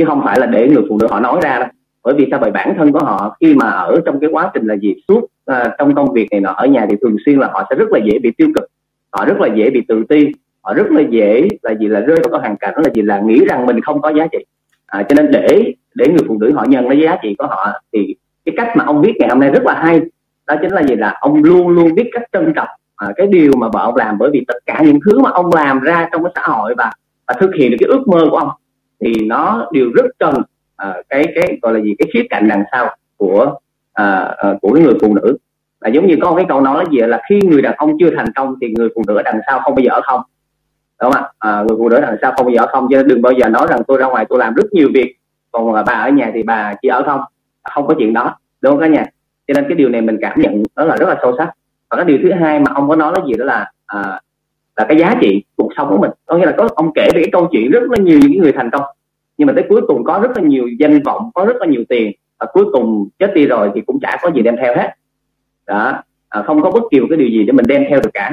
[0.01, 1.67] chứ không phải là để người phụ nữ họ nói ra đâu.
[2.03, 2.39] Bởi vì sao?
[2.39, 4.95] Bởi bản thân của họ khi mà ở trong cái quá trình là gì?
[5.07, 7.75] Suốt à, trong công việc này nọ ở nhà thì thường xuyên là họ sẽ
[7.75, 8.65] rất là dễ bị tiêu cực
[9.11, 11.87] họ rất là dễ bị tự ti họ rất là dễ là gì?
[11.87, 13.01] Là rơi vào cái hoàn cảnh là gì?
[13.01, 14.37] Là nghĩ rằng mình không có giá trị.
[14.85, 17.67] À, cho nên để để người phụ nữ họ nhận lấy giá trị của họ
[17.93, 20.01] thì cái cách mà ông viết ngày hôm nay rất là hay.
[20.47, 20.95] Đó chính là gì?
[20.95, 24.17] Là ông luôn luôn biết cách trân trọng à, cái điều mà vợ ông làm.
[24.17, 26.91] Bởi vì tất cả những thứ mà ông làm ra trong cái xã hội và
[27.27, 28.49] và thực hiện được cái ước mơ của ông
[29.01, 30.35] thì nó đều rất cần
[30.89, 33.55] uh, cái cái gọi là gì cái khía cạnh đằng sau của
[34.01, 34.07] uh,
[34.51, 35.37] uh, của cái người phụ nữ.
[35.81, 38.33] Là giống như có cái câu nói gì là khi người đàn ông chưa thành
[38.35, 40.21] công thì người phụ nữ đằng sau không bao giờ ở không.
[41.01, 41.29] Đúng không ạ?
[41.39, 43.33] À, người phụ nữ đằng sau không bao giờ ở không cho nên đừng bao
[43.33, 45.15] giờ nói rằng tôi ra ngoài tôi làm rất nhiều việc
[45.51, 47.21] còn bà ở nhà thì bà chỉ ở không
[47.63, 48.35] không có chuyện đó.
[48.61, 49.05] Đúng không cả nhà?
[49.47, 51.51] Cho nên cái điều này mình cảm nhận đó là rất là sâu sắc.
[51.89, 54.19] Và cái điều thứ hai mà ông có nói là gì đó là à,
[54.81, 56.11] là cái giá trị cuộc sống của mình.
[56.25, 58.51] Có nghĩa là có ông kể về cái câu chuyện rất là nhiều những người
[58.51, 58.83] thành công.
[59.37, 61.83] Nhưng mà tới cuối cùng có rất là nhiều danh vọng có rất là nhiều
[61.89, 64.89] tiền và cuối cùng chết đi rồi thì cũng chả có gì đem theo hết.
[65.67, 68.09] Đó à, không có bất kỳ một cái điều gì để mình đem theo được
[68.13, 68.31] cả.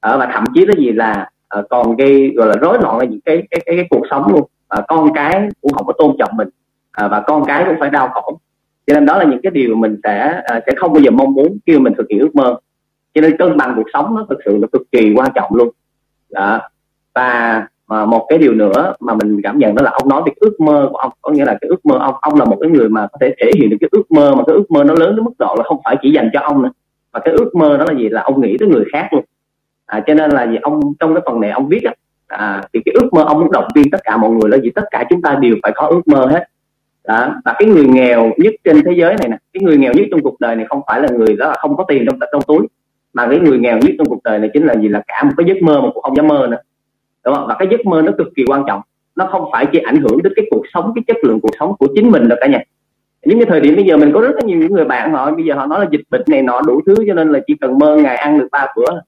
[0.00, 3.04] À, và thậm chí là gì là à, còn gây gọi là rối loạn là
[3.04, 4.44] những cái cái, cái cái cuộc sống luôn.
[4.68, 6.48] À, con cái cũng không có tôn trọng mình.
[6.92, 8.38] À, và con cái cũng phải đau khổ.
[8.86, 11.34] Cho nên đó là những cái điều mình sẽ à, sẽ không bao giờ mong
[11.34, 12.56] muốn khi mình thực hiện ước mơ
[13.14, 15.68] cho nên cân bằng cuộc sống nó thực sự là cực kỳ quan trọng luôn.
[16.30, 16.60] Đó.
[17.14, 20.32] và mà một cái điều nữa mà mình cảm nhận đó là ông nói về
[20.36, 22.70] ước mơ của ông có nghĩa là cái ước mơ ông ông là một cái
[22.70, 24.94] người mà có thể thể hiện được cái ước mơ mà cái ước mơ nó
[24.94, 26.70] lớn đến mức độ là không phải chỉ dành cho ông nữa
[27.12, 28.08] mà cái ước mơ đó là gì?
[28.08, 29.24] Là ông nghĩ tới người khác luôn.
[29.86, 30.56] À, cho nên là gì?
[30.62, 31.94] Ông trong cái phần này ông viết á
[32.26, 34.70] à, thì cái ước mơ ông muốn động viên tất cả mọi người là gì?
[34.74, 36.44] Tất cả chúng ta đều phải có ước mơ hết.
[37.04, 37.34] Đó.
[37.44, 40.22] Và cái người nghèo nhất trên thế giới này nè cái người nghèo nhất trong
[40.22, 42.66] cuộc đời này không phải là người đó là không có tiền trong trong túi
[43.12, 44.88] mà cái người nghèo nhất trong cuộc đời này chính là gì?
[44.88, 46.58] Là cả một cái giấc mơ mà cũng không dám mơ nữa.
[47.24, 47.46] Đúng không?
[47.48, 48.80] Và cái giấc mơ nó cực kỳ quan trọng.
[49.16, 51.74] Nó không phải chỉ ảnh hưởng đến cái cuộc sống, cái chất lượng cuộc sống
[51.78, 52.60] của chính mình đâu cả nhà.
[53.24, 55.30] Những cái thời điểm bây giờ mình có rất là nhiều những người bạn họ,
[55.30, 57.54] bây giờ họ nói là dịch bệnh này nọ đủ thứ cho nên là chỉ
[57.60, 59.00] cần mơ ngày ăn được ba bữa.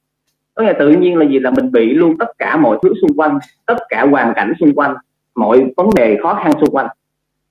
[0.54, 1.38] Có nghĩa tự nhiên là gì?
[1.38, 4.74] Là mình bị luôn tất cả mọi thứ xung quanh, tất cả hoàn cảnh xung
[4.74, 4.94] quanh,
[5.34, 6.86] mọi vấn đề khó khăn xung quanh.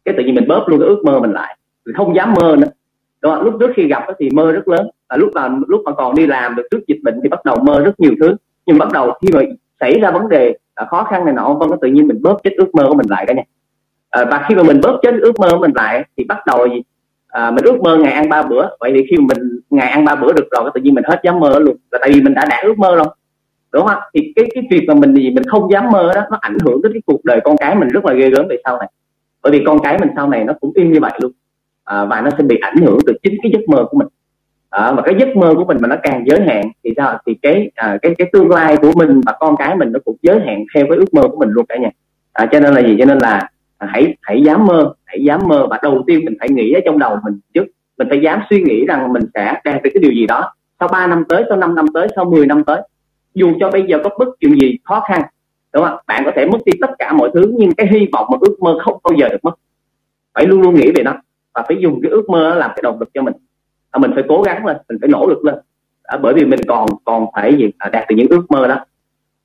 [0.05, 1.57] Cái tự nhiên mình bóp luôn cái ước mơ mình lại.
[1.85, 2.67] Mình không dám mơ nữa
[3.21, 3.43] đúng không?
[3.43, 4.89] lúc trước khi gặp thì mơ rất lớn.
[5.09, 7.55] Và lúc mà lúc mà còn đi làm được trước dịch bệnh thì bắt đầu
[7.63, 8.35] mơ rất nhiều thứ.
[8.65, 9.41] Nhưng bắt đầu khi mà
[9.79, 12.51] xảy ra vấn đề à, khó khăn này nọ vân tự nhiên mình bóp chết
[12.57, 13.43] ước mơ của mình lại cả nhà.
[14.09, 16.67] À, và khi mà mình bóp chết ước mơ của mình lại thì bắt đầu
[16.69, 16.81] gì?
[17.27, 18.67] À, mình ước mơ ngày ăn ba bữa.
[18.79, 21.21] Vậy thì khi mà mình ngày ăn ba bữa được rồi tự nhiên mình hết
[21.23, 21.75] dám mơ luôn.
[21.91, 23.05] Là tại vì mình đã đạt ước mơ rồi.
[23.73, 23.99] Đúng không?
[24.13, 26.81] Thì cái cái việc mà mình gì mình không dám mơ đó nó ảnh hưởng
[26.81, 28.89] đến cái cuộc đời con cái mình rất là ghê gớm về sau này.
[29.43, 31.31] Bởi vì con cái mình sau này nó cũng y như vậy luôn
[31.91, 34.07] à, và nó sẽ bị ảnh hưởng từ chính cái giấc mơ của mình.
[34.69, 37.17] À, và cái giấc mơ của mình mà nó càng giới hạn thì sao?
[37.25, 40.15] Thì cái à, cái cái tương lai của mình và con cái mình nó cũng
[40.21, 41.89] giới hạn theo cái ước mơ của mình luôn cả nhà.
[42.33, 42.95] À, cho nên là gì?
[42.99, 46.35] Cho nên là à, hãy hãy dám mơ hãy dám mơ và đầu tiên mình
[46.39, 47.65] phải nghĩ ở trong đầu mình trước.
[47.97, 50.89] Mình phải dám suy nghĩ rằng mình sẽ đạt được cái điều gì đó sau
[50.91, 52.81] 3 năm tới sau 5 năm tới sau 10 năm tới.
[53.33, 55.21] Dù cho bây giờ có bất chuyện gì khó khăn
[55.73, 55.97] đúng không?
[56.07, 58.57] Bạn có thể mất đi tất cả mọi thứ nhưng cái hy vọng mà ước
[58.61, 59.53] mơ không bao giờ được mất.
[60.33, 61.13] Phải luôn luôn nghĩ về nó
[61.53, 63.33] và phải dùng cái ước mơ làm cái động lực cho mình.
[63.91, 65.55] À, mình phải cố gắng lên mình phải nỗ lực lên.
[66.03, 67.71] À, bởi vì mình còn còn phải gì?
[67.77, 68.85] À, đạt được những ước mơ đó.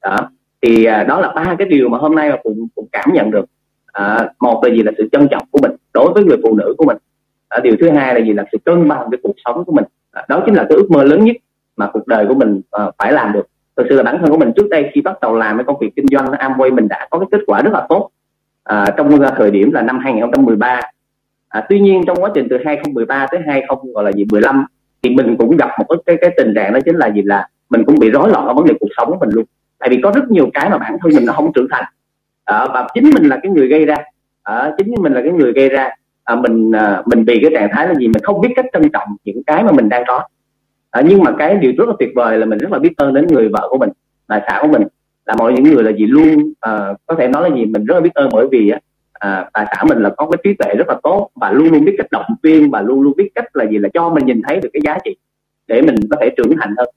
[0.02, 0.16] Đó
[0.62, 3.30] thì à, đó là ba cái điều mà hôm nay mà cũng cũng cảm nhận
[3.30, 3.44] được.
[3.86, 4.82] À, một là gì?
[4.82, 6.96] Là sự trân trọng của mình đối với người phụ nữ của mình.
[7.48, 8.32] À, điều thứ hai là gì?
[8.32, 9.84] Là sự cân bằng cái cuộc sống của mình.
[10.12, 11.36] À, đó chính là cái ước mơ lớn nhất
[11.76, 13.46] mà cuộc đời của mình à, phải làm được.
[13.76, 15.78] Thực sự là bản thân của mình trước đây khi bắt đầu làm cái công
[15.80, 18.10] việc kinh doanh Amway mình đã có cái kết quả rất là tốt.
[18.64, 20.80] À, trong thời điểm là năm 2013
[21.56, 24.66] à, tuy nhiên trong quá trình từ 2013 tới 20 gọi là gì 15
[25.02, 27.22] thì mình cũng gặp một cái cái tình trạng đó chính là gì?
[27.22, 29.44] Là mình cũng bị rối loạn ở vấn đề cuộc sống của mình luôn.
[29.78, 31.84] Tại vì có rất nhiều cái mà bản thân mình nó không trưởng thành.
[32.44, 33.96] À, và chính mình là cái người gây ra.
[34.42, 35.90] À, chính mình là cái người gây ra.
[36.24, 38.08] À, mình à, mình bị cái trạng thái là gì?
[38.08, 40.22] Mình không biết cách trân trọng những cái mà mình đang có.
[40.90, 43.14] À, nhưng mà cái điều rất là tuyệt vời là mình rất là biết ơn
[43.14, 43.90] đến người vợ của mình
[44.28, 44.82] là xã của mình.
[45.26, 47.64] Là mọi những người là gì luôn à, có thể nói là gì?
[47.64, 48.78] Mình rất là biết ơn bởi vì á
[49.18, 51.30] à, bà xã mình là có cái trí tuệ rất là tốt.
[51.34, 53.88] Và luôn luôn biết cách động viên và luôn luôn biết cách là gì là
[53.94, 55.16] cho mình nhìn thấy được cái giá trị
[55.66, 56.88] để mình có thể trưởng thành hơn.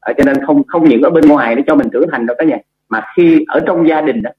[0.00, 2.36] À, cho nên không không những ở bên ngoài để cho mình trưởng thành đâu
[2.38, 4.30] cả nhà mà khi ở trong gia đình đó,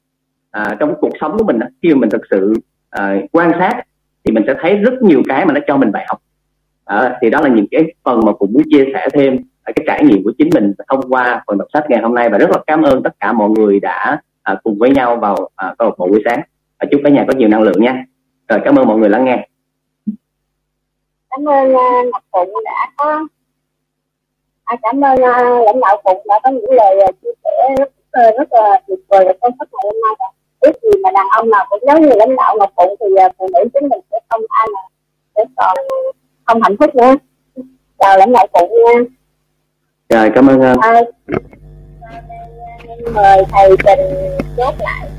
[0.51, 2.53] à, trong cuộc sống của mình đó, khi mà mình thực sự
[2.89, 3.83] à, quan sát
[4.25, 6.19] thì mình sẽ thấy rất nhiều cái mà nó cho mình bài học.
[6.85, 10.03] À, thì đó là những cái phần mà cũng muốn chia sẻ thêm cái trải
[10.03, 12.29] nghiệm của chính mình thông qua phần đọc sách ngày hôm nay.
[12.29, 15.49] Và rất là cảm ơn tất cả mọi người đã à, cùng với nhau vào
[15.55, 16.41] à, câu lạc bộ buổi sáng
[16.79, 18.05] và chúc cả nhà có nhiều năng lượng nha.
[18.47, 19.47] Rồi cảm ơn mọi người lắng nghe.
[21.29, 23.27] Cảm ơn uh, ngọc phụng đã có
[24.63, 27.89] à, cảm ơn uh, lãnh đạo phụng đã có những lời uh, chia sẻ rất
[28.29, 30.31] uh, rất là tuyệt vời về công sách ngày hôm nay.
[30.61, 33.31] Biết gì mà đàn ông nào cũng giống như lãnh đạo ngọc phụng thì uh,
[33.37, 34.81] phụ nữ chúng mình sẽ không ai mà
[35.35, 35.77] sẽ còn
[36.45, 37.15] không hạnh phúc nữa.
[37.99, 39.01] Chào lãnh đạo phụng nha.
[40.09, 41.01] Rồi cảm ơn à,
[43.13, 43.99] mời thầy trình
[44.57, 45.09] chốt lại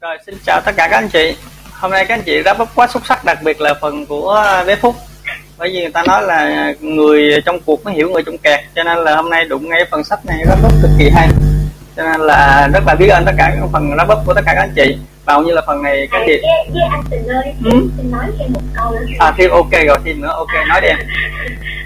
[0.00, 1.36] rồi xin chào tất cả các anh chị.
[1.72, 4.44] Hôm nay các anh chị đã bốc quá xuất sắc đặc biệt là phần của
[4.66, 4.94] bé phúc.
[5.58, 8.84] Bởi vì người ta nói là người trong cuộc mới hiểu người trong kẹt cho
[8.84, 11.28] nên là hôm nay đụng ngay phần sách này rất bốc cực kỳ hay.
[11.96, 14.42] Cho nên là rất là biết ơn tất cả các phần wrap up của tất
[14.46, 14.98] cả các anh chị.
[15.24, 16.40] Bao như là phần này các chị?
[16.72, 17.70] Với, anh Tình ơi ừ?
[17.96, 19.06] xin nói thêm một câu nữa.
[19.18, 20.88] À thêm ok rồi thêm nữa ok nói đi.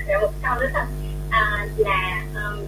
[0.08, 0.82] Em một câu nữa thôi.
[1.30, 2.58] À, là um,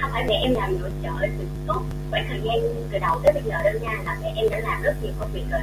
[0.00, 2.56] không phải mẹ em làm nội trợ từ suốt khoảng thời gian
[2.92, 5.30] từ đầu tới bây giờ đâu nha là mẹ em đã làm rất nhiều công
[5.32, 5.60] việc rồi.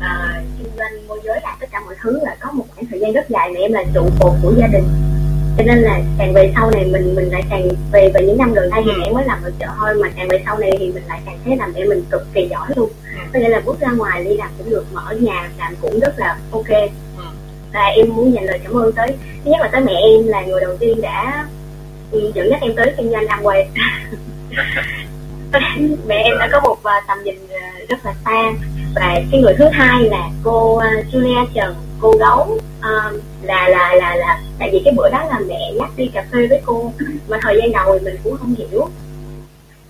[0.00, 3.00] À, kinh doanh môi giới làm tất cả mọi thứ là có một khoảng thời
[3.00, 4.84] gian rất dài mẹ em là trụ cột của gia đình.
[5.58, 8.52] Cho nên là càng về sau này mình mình lại càng về về những năm
[8.54, 10.92] gần đây thì mẹ mới làm nội trợ thôi mà càng về sau này thì
[10.92, 12.90] mình lại càng thấy là mẹ mình cực kỳ giỏi luôn.
[13.32, 16.00] Có nghĩa là bước ra ngoài đi làm cũng được mà ở nhà làm cũng
[16.00, 16.90] rất là ok.
[17.72, 20.42] Và em muốn dành lời cảm ơn tới thứ nhất là tới mẹ em là
[20.42, 21.59] người đầu tiên đã ừ,
[22.12, 23.64] Ừ, dẫn dắt em tới kinh doanh Amway
[26.06, 28.52] mẹ em đã có một uh, tầm nhìn à, rất là xa
[28.94, 32.58] và cái người thứ hai là cô uh, Julia Trần cô gấu.
[32.78, 36.24] Uh, là là là là tại vì cái bữa đó là mẹ nhắc đi cà
[36.32, 36.92] phê với cô
[37.28, 38.88] mà thời gian đầu thì mình cũng không hiểu.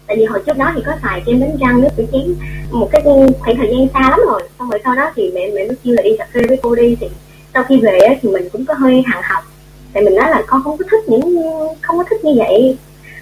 [0.06, 2.34] Tại vì hồi trước đó thì có xài kem đánh răng nước rửa chén
[2.70, 3.02] một cái
[3.38, 4.42] khoảng thời gian xa lắm rồi.
[4.58, 6.74] Xong rồi sau đó thì mẹ mẹ mới kêu là đi cà phê với cô
[6.74, 6.96] đi.
[7.00, 7.08] Thì
[7.54, 9.44] sau khi về thì mình cũng có hơi hằng học
[9.92, 11.38] tại mình nói là con không có thích những,
[11.80, 12.78] không có thích như vậy.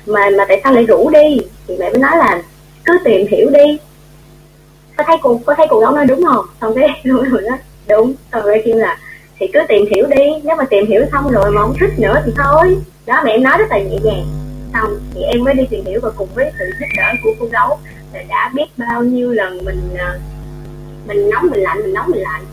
[0.07, 1.39] Mà mà tại sao lại rủ đi?
[1.67, 2.43] Thì mẹ mới nói là
[2.85, 3.79] cứ tìm hiểu đi.
[4.97, 6.47] Có thấy cô, có thấy cô đó nói đúng không?
[6.61, 7.57] Xong cái rồi đó
[7.89, 8.15] đúng.
[8.33, 8.99] Xong rồi kêu là,
[9.39, 10.25] thì cứ tìm hiểu đi.
[10.45, 12.79] Nếu mà tìm hiểu xong rồi mà không thích nữa thì thôi.
[13.07, 14.25] Đó, mẹ em nói rất là nhẹ nhàng.
[14.73, 17.47] Xong thì em mới đi tìm hiểu và cùng với sự giúp đỡ của cô
[17.47, 17.79] gấu
[18.29, 20.19] đã biết bao nhiêu lần mình à,
[21.07, 22.45] mình nóng mình lạnh, mình nóng mình lạnh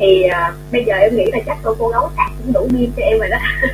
[0.00, 2.92] thì uh, bây giờ em nghĩ là chắc cô cô gấu sạc cũng đủ pin
[2.96, 3.38] cho em rồi đó.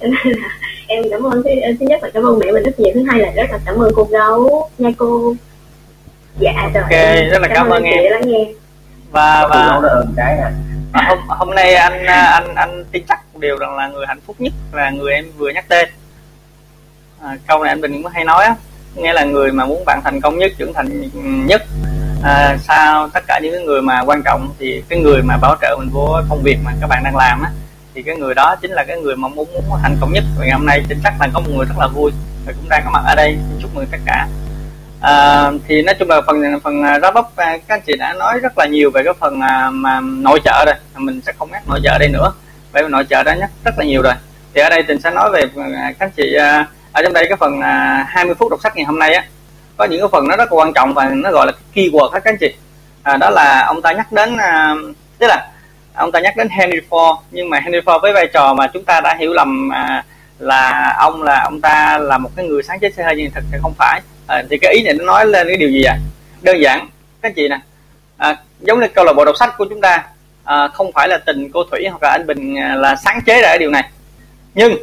[0.00, 0.48] Nên là
[0.86, 3.18] em cảm ơn cái thứ nhất là cảm ơn mẹ mình rất nhiều thứ hai
[3.20, 5.34] là rất là cảm ơn cô gấu nha cô.
[6.38, 6.82] Dạ rồi.
[6.82, 6.90] Ok
[7.30, 8.12] rất là cảm, cảm ơn em.
[8.12, 8.46] lắng nghe.
[9.10, 9.80] Và và
[10.16, 10.52] cái à.
[10.92, 14.52] hôm hôm nay anh anh anh tin chắc điều rằng là người hạnh phúc nhất
[14.72, 15.88] là người em vừa nhắc tên.
[17.22, 18.54] À, câu này anh bình cũng hay nói á
[18.94, 21.10] nghĩa là người mà muốn bạn thành công nhất trưởng thành
[21.46, 21.62] nhất
[22.24, 25.76] à, sao tất cả những người mà quan trọng thì cái người mà bảo trợ
[25.78, 27.50] mình vô công việc mà các bạn đang làm á
[27.94, 30.24] thì cái người đó chính là cái người mà muốn muốn thành công nhất.
[30.38, 32.12] Và ngày hôm nay chính chắc là có một người rất là vui
[32.46, 33.36] và cũng đang có mặt ở đây.
[33.48, 34.28] Xin chúc mừng tất cả.
[35.00, 38.12] À, thì nói chung là phần phần à, wrap up à, các anh chị đã
[38.12, 40.74] nói rất là nhiều về cái phần à, mà, nội trợ rồi.
[40.96, 42.32] Mình sẽ không nhắc nội trợ đây nữa
[42.72, 44.14] bởi vì nội trợ đã nhắc rất là nhiều rồi.
[44.54, 46.34] Thì ở đây tình sẽ nói về các anh chị
[46.92, 47.60] ở trong đây cái phần
[48.06, 49.24] 20 phút đọc sách ngày hôm nay á
[49.76, 52.24] có những cái phần nó rất là quan trọng và nó gọi là keyword các
[52.24, 52.54] anh chị.
[53.02, 54.74] À, đó là ông ta nhắc đến à,
[55.18, 55.50] tức là
[55.94, 58.84] ông ta nhắc đến Henry Ford nhưng mà Henry Ford với vai trò mà chúng
[58.84, 60.04] ta đã hiểu lầm à,
[60.38, 63.42] là ông là ông ta là một cái người sáng chế xe hơi nhưng thật
[63.52, 64.00] sự không phải.
[64.26, 65.96] À, thì cái ý này nó nói lên cái điều gì ạ
[66.42, 66.80] đơn giản
[67.22, 67.58] các anh chị nè
[68.16, 70.04] à, giống như câu lạc bộ đọc sách của chúng ta
[70.44, 73.42] à, không phải là tình cô thủy hoặc là anh bình à, là sáng chế
[73.42, 73.90] ra cái điều này.
[74.54, 74.76] Nhưng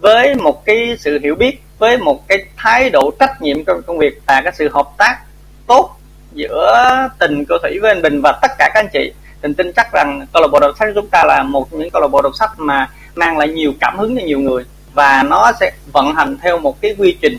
[0.00, 3.98] với một cái sự hiểu biết với một cái thái độ trách nhiệm trong công
[3.98, 5.18] việc và cái sự hợp tác
[5.66, 5.90] tốt
[6.32, 9.12] giữa tình cô thủy với anh bình và tất cả các anh chị.
[9.40, 11.80] Tình tin chắc rằng câu lạc bộ đọc sách của chúng ta là một trong
[11.80, 14.64] những câu lạc bộ đọc sách mà mang lại nhiều cảm hứng cho nhiều người
[14.94, 17.38] và nó sẽ vận hành theo một cái quy trình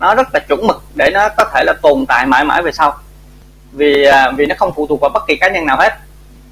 [0.00, 2.72] nó rất là chuẩn mực để nó có thể là tồn tại mãi mãi về
[2.72, 2.98] sau.
[3.72, 5.98] Vì à, vì nó không phụ thuộc vào bất kỳ cá nhân nào hết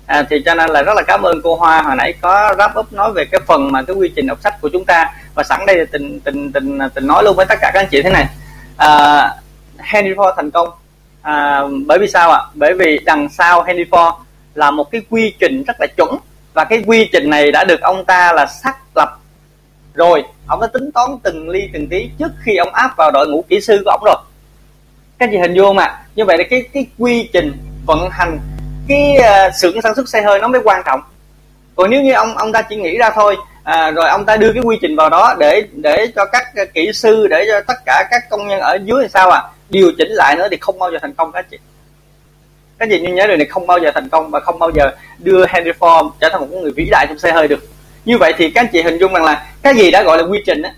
[0.06, 2.80] à, thì cho nên là rất là cảm ơn cô Hoa hồi nãy có wrap
[2.80, 5.12] up nói về cái phần mà cái quy trình đọc sách của chúng ta.
[5.34, 8.02] Và sẵn đây tình tình tình tình nói luôn với tất cả các anh chị
[8.02, 8.26] thế này.
[8.76, 9.30] À,
[9.78, 10.68] Henry Ford thành công.
[11.22, 12.40] À, bởi vì sao ạ?
[12.54, 14.12] Bởi vì đằng sau Henry Ford
[14.54, 16.18] là một cái quy trình rất là chuẩn.
[16.54, 19.18] Và cái quy trình này đã được ông ta là xác lập
[19.94, 20.24] rồi.
[20.46, 23.44] Ông đã tính toán từng ly từng tí trước khi ông áp vào đội ngũ
[23.48, 24.16] kỹ sư của ông rồi.
[25.18, 27.52] Các chị hình vô mà như vậy là cái cái quy trình
[27.86, 28.38] vận hành
[28.88, 31.00] cái ờ, xưởng sản xuất xe hơi nó mới quan trọng.
[31.76, 34.52] Còn nếu như ông ông ta chỉ nghĩ ra thôi à, rồi ông ta đưa
[34.52, 37.84] cái quy trình vào đó để để cho các ờ, kỹ sư để cho tất
[37.86, 40.78] cả các công nhân ở dưới thì sao à điều chỉnh lại nữa thì không
[40.78, 41.56] bao giờ thành công các chị.
[42.78, 45.46] Các chị nhớ điều này không bao giờ thành công và không bao giờ đưa
[45.48, 47.68] Henry Ford trở thành một người vĩ đại trong xe hơi được.
[48.04, 50.24] Như vậy thì các anh chị hình dung rằng là cái gì đã gọi là
[50.24, 50.72] quy trình á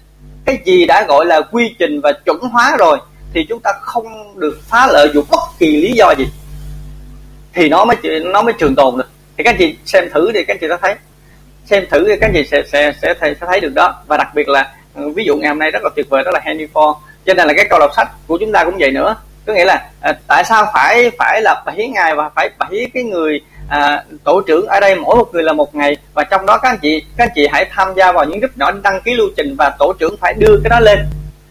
[0.49, 2.99] cái gì đã gọi là quy trình và chuẩn hóa rồi
[3.35, 4.07] thì chúng ta không
[4.41, 6.25] được phá lợi dù bất kỳ lý do gì
[7.55, 9.11] thì nó mới nó mới trường tồn được.
[9.37, 10.95] Thì các anh chị xem thử thì các anh chị sẽ thấy.
[11.65, 14.03] Xem thử thì các anh chị sẽ sẽ sẽ thấy, sẽ thấy được đó.
[14.07, 16.31] Và đặc biệt là ừ, ví dụ ngày hôm nay rất là tuyệt vời đó
[16.31, 16.95] là Henry Ford
[17.27, 19.17] cho nên là cái câu đọc sách của chúng ta cũng vậy nữa.
[19.47, 23.03] Có nghĩa là à, tại sao phải phải là bảy ngày và phải bảy cái
[23.03, 25.97] người à, tổ trưởng ở đây mỗi một người là một ngày?
[26.15, 28.57] Và trong đó các anh chị các anh chị hãy tham gia vào những group
[28.57, 30.99] nhỏ đăng ký lưu trình và tổ trưởng phải đưa cái đó lên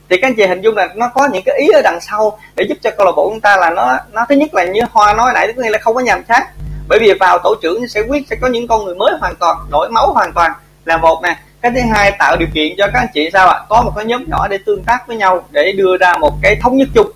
[0.09, 2.39] thì các anh chị hình dung là nó có những cái ý ở đằng sau
[2.55, 4.81] để giúp cho câu lạc bộ chúng ta là nó nó thứ nhất là như
[4.91, 6.43] hoa nói nãy, tức là không có nhàm chán.
[6.89, 9.57] Bởi vì vào tổ trưởng sẽ quyết, sẽ có những con người mới hoàn toàn,
[9.71, 10.51] đổi máu hoàn toàn
[10.85, 11.37] là một nè.
[11.61, 13.59] Cái thứ hai tạo điều kiện cho các anh chị sao ạ?
[13.69, 16.55] Có một cái nhóm nhỏ để tương tác với nhau, để đưa ra một cái
[16.61, 17.11] thống nhất chung.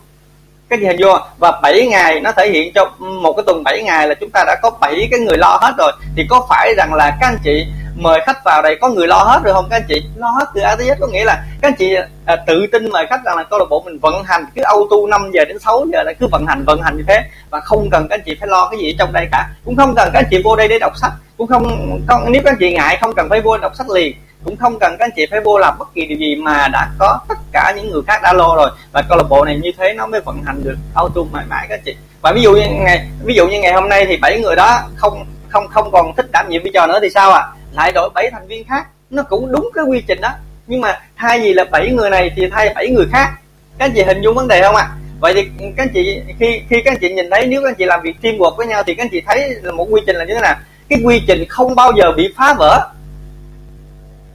[0.70, 3.84] Cái gì hình vô và 7 ngày nó thể hiện cho một cái tuần 7
[3.84, 5.92] ngày là chúng ta đã có 7 cái người lo hết rồi.
[6.16, 7.66] Thì có phải rằng là các anh chị
[8.02, 9.68] mời khách vào đây có người lo hết rồi không?
[9.70, 11.96] Các anh chị lo hết từ A tới Z có nghĩa là các anh chị
[12.26, 14.96] à, tự tin mời khách rằng là câu lạc bộ mình vận hành cứ auto
[15.10, 17.22] 5 giờ đến 6 giờ là cứ vận hành vận hành như thế.
[17.50, 19.50] Và không cần các anh chị phải lo cái gì trong đây cả.
[19.66, 21.12] Cũng không cần các anh chị vô đây để đọc sách.
[21.38, 24.16] Cũng không, không nếu các anh chị ngại không cần phải vô đọc sách liền.
[24.44, 26.90] Cũng không cần các anh chị phải vô làm bất kỳ điều gì mà đã
[27.00, 28.70] có tất cả những người khác đã lo rồi.
[28.92, 31.66] Và câu lạc bộ này như thế nó mới vận hành được auto mãi mãi
[31.70, 31.96] các anh chị.
[32.22, 34.80] Và ví dụ như ngày ví dụ như ngày hôm nay thì bảy người đó
[34.96, 38.10] không không không còn thích đảm nhiệm vai trò nữa thì sao à lại đổi
[38.14, 40.30] bảy thành viên khác, nó cũng đúng cái quy trình đó.
[40.68, 43.30] Nhưng mà thay vì là bảy người này thì thay bảy người khác.
[43.78, 44.84] Các anh chị hình dung vấn đề không ạ?
[44.84, 44.96] À?
[45.20, 45.42] vậy thì
[45.78, 48.02] các anh chị, khi khi các anh chị nhìn thấy, nếu các anh chị làm
[48.02, 50.26] việc team teamwork với nhau thì các anh chị thấy là một quy trình là
[50.26, 50.56] như thế nào?
[50.90, 52.90] Cái quy trình không bao giờ bị phá vỡ.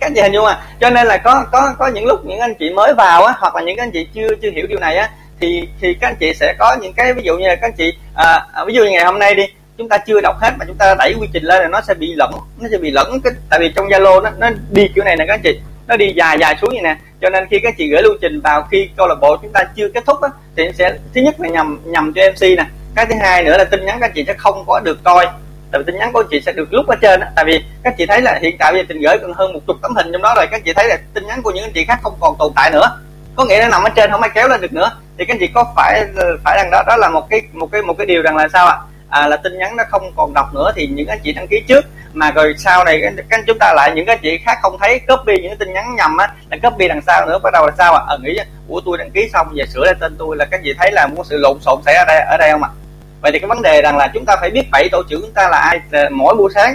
[0.00, 2.38] Các anh chị hình dung à cho nên là có có có những lúc những
[2.38, 4.96] anh chị mới vào á, hoặc là những anh chị chưa chưa hiểu điều này
[4.96, 7.66] á, thì thì các anh chị sẽ có những cái, ví dụ như là các
[7.66, 9.46] anh chị à, à ví dụ như ngày hôm nay đi
[9.78, 11.94] chúng ta chưa đọc hết mà chúng ta đẩy quy trình lên là nó sẽ
[11.94, 15.04] bị lẫn nó sẽ bị lẫn cái tại vì trong zalo nó nó đi kiểu
[15.04, 16.96] này nè các anh chị nó đi dài dài xuống như nè.
[17.20, 19.64] Cho nên khi các chị gửi lưu trình vào khi câu lạc bộ chúng ta
[19.76, 22.66] chưa kết thúc á, thì sẽ thứ nhất là nhầm nhầm cho mc nè.
[22.94, 25.26] Cái thứ hai nữa là tin nhắn các chị sẽ không có được coi.
[25.70, 27.94] Tại vì tin nhắn của chị sẽ được lúc ở trên á tại vì các
[27.98, 30.12] chị thấy là hiện tại bây giờ trình gửi còn hơn một chục tấm hình
[30.12, 32.16] trong đó rồi các chị thấy là tin nhắn của những anh chị khác không
[32.20, 33.00] còn tồn tại nữa.
[33.36, 34.90] Có nghĩa nó nằm ở trên không ai kéo lên được nữa.
[35.18, 36.04] Thì các anh chị có phải
[36.44, 38.66] phải rằng đó đó là một cái một cái một cái điều rằng là sao
[38.66, 38.72] ạ?
[38.72, 41.46] à, À, là tin nhắn nó không còn đọc nữa thì những anh chị đăng
[41.48, 44.76] ký trước mà rồi sau này các chúng ta lại những cái chị khác không
[44.80, 47.66] thấy copy những cái tin nhắn nhầm á là copy đằng sau nữa bắt đầu
[47.66, 48.14] là sao ạ à?
[48.14, 48.38] à, nghĩ
[48.68, 51.06] của tôi đăng ký xong về sửa lại tên tôi là các chị thấy là
[51.06, 52.76] muốn sự lộn xộn xảy ra đây ở đây không ạ à?
[53.20, 55.32] vậy thì cái vấn đề rằng là chúng ta phải biết bảy tổ trưởng chúng
[55.32, 56.74] ta là ai mỗi buổi sáng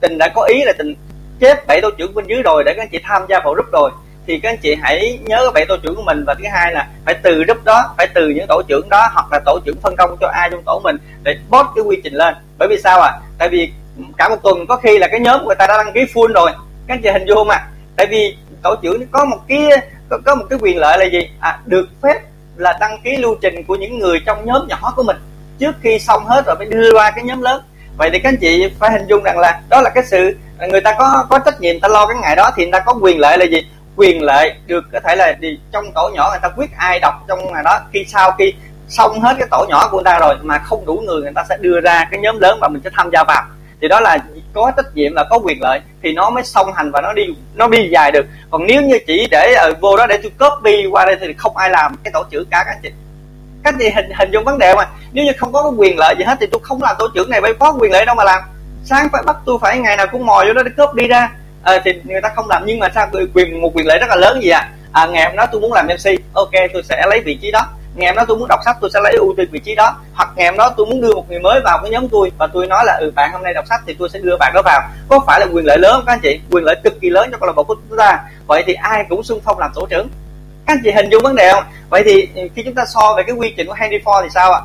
[0.00, 0.94] tình đã có ý là tình
[1.40, 3.72] chép bảy tổ trưởng bên dưới rồi để các anh chị tham gia vào group
[3.72, 3.90] rồi
[4.26, 6.88] thì các anh chị hãy nhớ bảy tổ trưởng của mình và thứ hai là
[7.04, 9.96] phải từ group đó phải từ những tổ trưởng đó hoặc là tổ trưởng phân
[9.96, 12.34] công cho ai trong tổ mình để post cái quy trình lên.
[12.58, 13.72] Bởi vì sao à tại vì
[14.16, 16.32] cả một tuần có khi là cái nhóm của người ta đã đăng ký full
[16.32, 16.50] rồi.
[16.86, 19.68] Các anh chị hình dung không à tại vì tổ trưởng có một cái
[20.08, 21.30] có, có một cái quyền lợi là gì?
[21.40, 22.20] À được phép
[22.56, 25.16] là đăng ký lưu trình của những người trong nhóm nhỏ của mình.
[25.58, 27.62] Trước khi xong hết rồi mới đưa qua cái nhóm lớn.
[27.96, 30.36] Vậy thì các anh chị phải hình dung rằng là đó là cái sự
[30.68, 32.94] người ta có có trách nhiệm ta lo cái ngày đó thì người ta có
[33.00, 33.66] quyền lợi là gì?
[33.96, 37.14] Quyền lợi được có thể là đi trong tổ nhỏ, người ta quyết ai đọc
[37.28, 38.54] trong ngày đó, khi sau khi
[38.88, 41.44] xong hết cái tổ nhỏ của người ta rồi mà không đủ người người ta
[41.48, 43.42] sẽ đưa ra cái nhóm lớn và mình sẽ tham gia vào.
[43.80, 44.18] Thì đó là
[44.54, 47.22] có trách nhiệm là có quyền lợi thì nó mới song hành và nó đi
[47.54, 48.26] nó đi dài được.
[48.50, 51.56] Còn nếu như chỉ để ở vô đó để tôi copy qua đây thì không
[51.56, 52.90] ai làm, cái tổ trưởng cả các anh chị.
[53.64, 54.88] Các anh chị hình hình dung vấn đề mà.
[55.12, 57.40] Nếu như không có quyền lợi gì hết thì tôi không làm tổ trưởng này
[57.40, 58.42] bởi có quyền lợi đâu mà làm.
[58.84, 61.30] Sáng phải bắt tôi phải ngày nào cũng mò vô đó để copy ra
[61.64, 64.16] à, thì người ta không làm nhưng mà sao quyền một quyền lợi rất là
[64.16, 67.20] lớn gì à, à ngày hôm đó tôi muốn làm mc ok tôi sẽ lấy
[67.20, 67.66] vị trí đó.
[67.94, 69.96] Ngày hôm đó tôi muốn đọc sách tôi sẽ lấy ưu tiên vị trí đó.
[70.14, 72.46] Hoặc ngày hôm đó tôi muốn đưa một người mới vào cái nhóm tôi và
[72.46, 74.62] tôi nói là ừ bạn hôm nay đọc sách thì tôi sẽ đưa bạn đó
[74.64, 74.80] vào.
[75.08, 76.40] Có phải là quyền lợi lớn không các anh chị?
[76.50, 78.20] Quyền lợi cực kỳ lớn cho câu lạc bộ của chúng ta.
[78.46, 80.08] Vậy thì ai cũng xung phong làm tổ trưởng?
[80.66, 81.64] Các anh chị hình dung vấn đề không?
[81.88, 84.52] Vậy thì khi chúng ta so về cái quy trình của Henry Ford thì sao
[84.52, 84.60] ạ?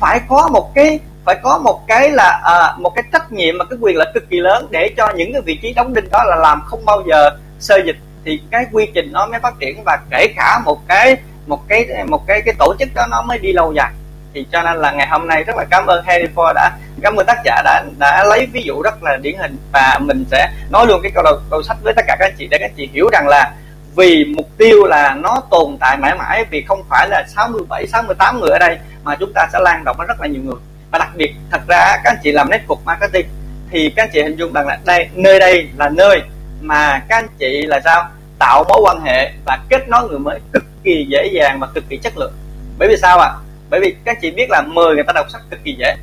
[0.00, 3.64] Phải có một cái phải có một cái là à, một cái trách nhiệm mà
[3.64, 6.24] cái quyền lợi cực kỳ lớn để cho những cái vị trí đóng đinh đó
[6.24, 7.96] là làm không bao giờ sơ dịch.
[8.24, 11.86] Thì cái quy trình nó mới phát triển và kể cả một cái một cái
[12.06, 13.90] một cái cái tổ chức đó nó mới đi lâu dài.
[14.34, 16.70] Thì cho nên là ngày hôm nay rất là cảm ơn Harry Ford đã
[17.02, 20.24] cảm ơn tác giả đã đã lấy ví dụ rất là điển hình và mình
[20.30, 22.58] sẽ nói luôn cái câu đầu câu sách với tất cả các anh chị để
[22.58, 23.52] các anh chị hiểu rằng là
[23.96, 28.40] vì mục tiêu là nó tồn tại mãi mãi vì không phải là 67 68
[28.40, 31.10] người ở đây mà chúng ta sẽ lan rộng rất là nhiều người và đặc
[31.16, 33.26] biệt, thật ra các anh chị làm network marketing
[33.70, 36.22] thì các anh chị hình dung rằng là đây, nơi đây là nơi
[36.60, 38.08] mà các anh chị là sao?
[38.38, 41.84] Tạo mối quan hệ và kết nối người mới cực kỳ dễ dàng và cực
[41.88, 42.32] kỳ chất lượng.
[42.78, 43.28] Bởi vì sao ạ?
[43.28, 43.38] À?
[43.70, 45.96] bởi vì các anh chị biết là mời người ta đọc sách cực kỳ dễ.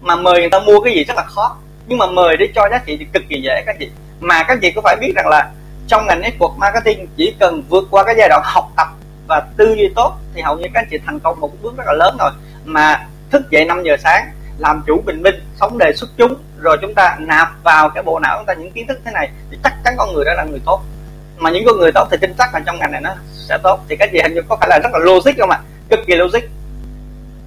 [0.00, 1.56] Mà mời người ta mua cái gì rất là khó.
[1.86, 3.90] Nhưng mà mời để cho giá trị thì cực kỳ dễ các anh chị.
[4.20, 5.50] Mà các anh chị có phải biết rằng là
[5.88, 8.86] trong ngành network marketing chỉ cần vượt qua cái giai đoạn học tập
[9.28, 11.84] và tư duy tốt thì hầu như các anh chị thành công một bước rất
[11.86, 12.30] là lớn rồi.
[12.64, 16.78] Mà thức dậy 5 giờ sáng, làm chủ bình minh, sống đề xuất chúng, rồi
[16.82, 19.58] chúng ta nạp vào cái bộ não chúng ta những kiến thức thế này, thì
[19.64, 20.82] chắc chắn con người đó là người tốt.
[21.36, 23.80] Mà những con người tốt thì tin chắc là trong ngành này nó sẽ tốt.
[23.88, 25.60] Thì cái gì hình như có phải là rất là logic không ạ?
[25.90, 26.42] Cực kỳ logic.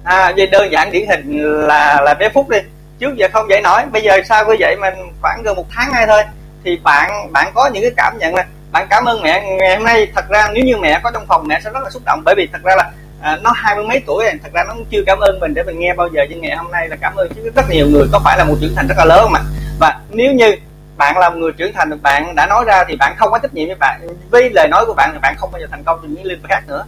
[0.04, 2.58] À vậy đơn giản điển hình là là bé phúc đi.
[2.98, 4.90] Trước giờ không dậy nổi, bây giờ sao cứ vậy mà
[5.22, 6.22] khoảng gần một tháng nay thôi.
[6.64, 9.56] Thì bạn bạn có những cái cảm nhận là bạn cảm ơn mẹ.
[9.58, 11.90] Ngày hôm nay thật ra nếu như mẹ có trong phòng, mẹ sẽ rất là
[11.90, 12.22] xúc động.
[12.24, 12.90] Bởi vì thật ra là
[13.26, 15.54] à, nó hai mươi mấy tuổi rồi thật ra nó cũng chưa cảm ơn mình
[15.54, 17.86] để mình nghe bao giờ nhưng ngày hôm nay là cảm ơn chứ rất nhiều
[17.90, 19.40] người có phải là một trưởng thành rất là lớn mà.
[19.80, 20.54] Và nếu như
[20.96, 23.54] bạn là một người trưởng thành bạn đã nói ra thì bạn không có trách
[23.54, 25.98] nhiệm với bạn với lời nói của bạn thì bạn không bao giờ thành công
[26.02, 26.84] trong những lĩnh vực khác nữa.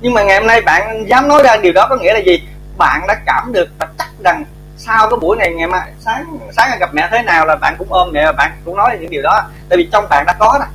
[0.00, 2.42] Nhưng mà ngày hôm nay bạn dám nói ra điều đó có nghĩa là gì?
[2.78, 4.44] Bạn đã cảm được và chắc rằng
[4.76, 7.92] sau cái buổi này ngày mai sáng sáng gặp mẹ thế nào là bạn cũng
[7.92, 9.42] ôm mẹ và bạn cũng nói những điều đó.
[9.68, 10.66] Tại vì trong bạn đã có đó.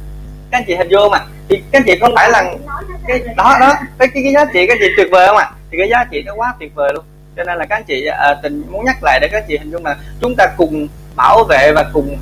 [0.51, 2.53] Các anh chị hình vô mà thì các chị không phải là
[3.07, 3.73] cái đó đó.
[3.97, 5.43] Cái cái, cái giá trị các chị tuyệt vời không ạ?
[5.43, 5.55] À?
[5.71, 7.03] thì cái giá trị nó quá tuyệt vời luôn.
[7.37, 9.57] Cho nên là các anh chị à, tình muốn nhắc lại để các anh chị
[9.57, 12.17] hình dung là chúng ta cùng bảo vệ và cùng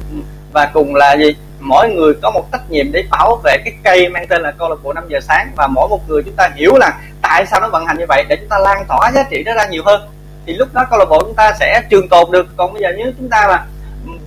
[0.53, 1.35] và cùng là gì?
[1.59, 4.69] Mỗi người có một trách nhiệm để bảo vệ cái cây mang tên là câu
[4.69, 7.59] lạc bộ 5 giờ sáng và mỗi một người chúng ta hiểu là tại sao
[7.59, 9.83] nó vận hành như vậy để chúng ta lan tỏa giá trị đó ra nhiều
[9.85, 10.01] hơn.
[10.45, 12.47] Thì lúc đó câu lạc bộ chúng ta sẽ trường tồn được.
[12.57, 13.65] Còn bây giờ nếu chúng ta mà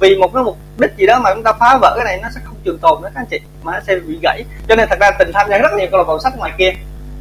[0.00, 2.28] vì một cái mục đích gì đó mà chúng ta phá vỡ cái này nó
[2.34, 4.44] sẽ không trường tồn nữa các anh chị mà nó sẽ bị gãy.
[4.68, 6.72] Cho nên thật ra tình tham gia rất nhiều câu lạc bộ sách ngoài kia.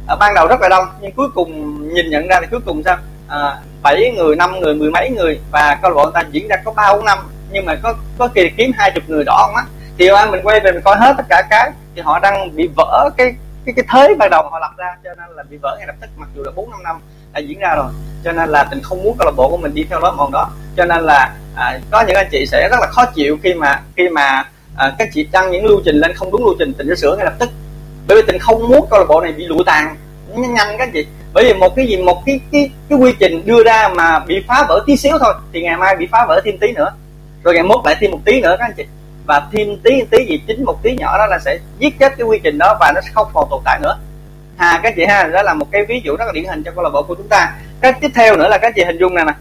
[0.08, 2.82] À, ban đầu rất là đông nhưng cuối cùng nhìn nhận ra thì cuối cùng
[2.84, 2.96] sao?
[3.28, 6.56] À, bảy người năm người mười mấy người và câu lạc bộ ta diễn ra
[6.64, 7.18] có ba bốn năm
[7.50, 9.62] nhưng mà có có kỳ kiếm hai chục người đỏ á?
[9.98, 12.70] Thì anh mình quay về mình coi hết tất cả cái thì họ đang bị
[12.76, 13.34] vỡ cái
[13.64, 15.94] cái cái thế ban đầu họ lập ra cho nên là bị vỡ ngay lập
[16.00, 17.00] tức mặc dù là bốn năm năm
[17.32, 17.92] đã diễn ra rồi.
[18.24, 20.32] Cho nên là tình không muốn câu lạc bộ của mình đi theo lối mòn
[20.32, 20.50] đó.
[20.76, 23.82] Cho nên là à, có những anh chị sẽ rất là khó chịu khi mà
[23.96, 24.44] khi mà
[24.76, 27.16] à, các chị đăng những lưu trình lên không đúng lưu trình tình sẽ sửa
[27.16, 27.50] ngay lập tức.
[28.08, 29.96] Bởi vì tình không muốn câu lạc bộ này bị lụi tàn
[30.34, 31.06] nhanh nhanh các chị.
[31.32, 34.44] Bởi vì một cái gì một cái cái cái quy trình đưa ra mà bị
[34.48, 36.92] phá vỡ tí xíu thôi thì ngày mai bị phá vỡ thêm tí nữa.
[37.44, 38.84] Rồi ngày mốt lại thêm một tí nữa các anh chị.
[39.26, 42.26] Và thêm tí tí gì chính một tí nhỏ đó là sẽ giết chết cái
[42.26, 43.96] quy trình đó và nó sẽ không còn tồn tại nữa
[44.60, 46.70] à các chị ha đó là một cái ví dụ rất là điển hình cho
[46.74, 47.52] câu lạc bộ của chúng ta.
[47.80, 49.32] Cái tiếp theo nữa là các chị hình dung này nè.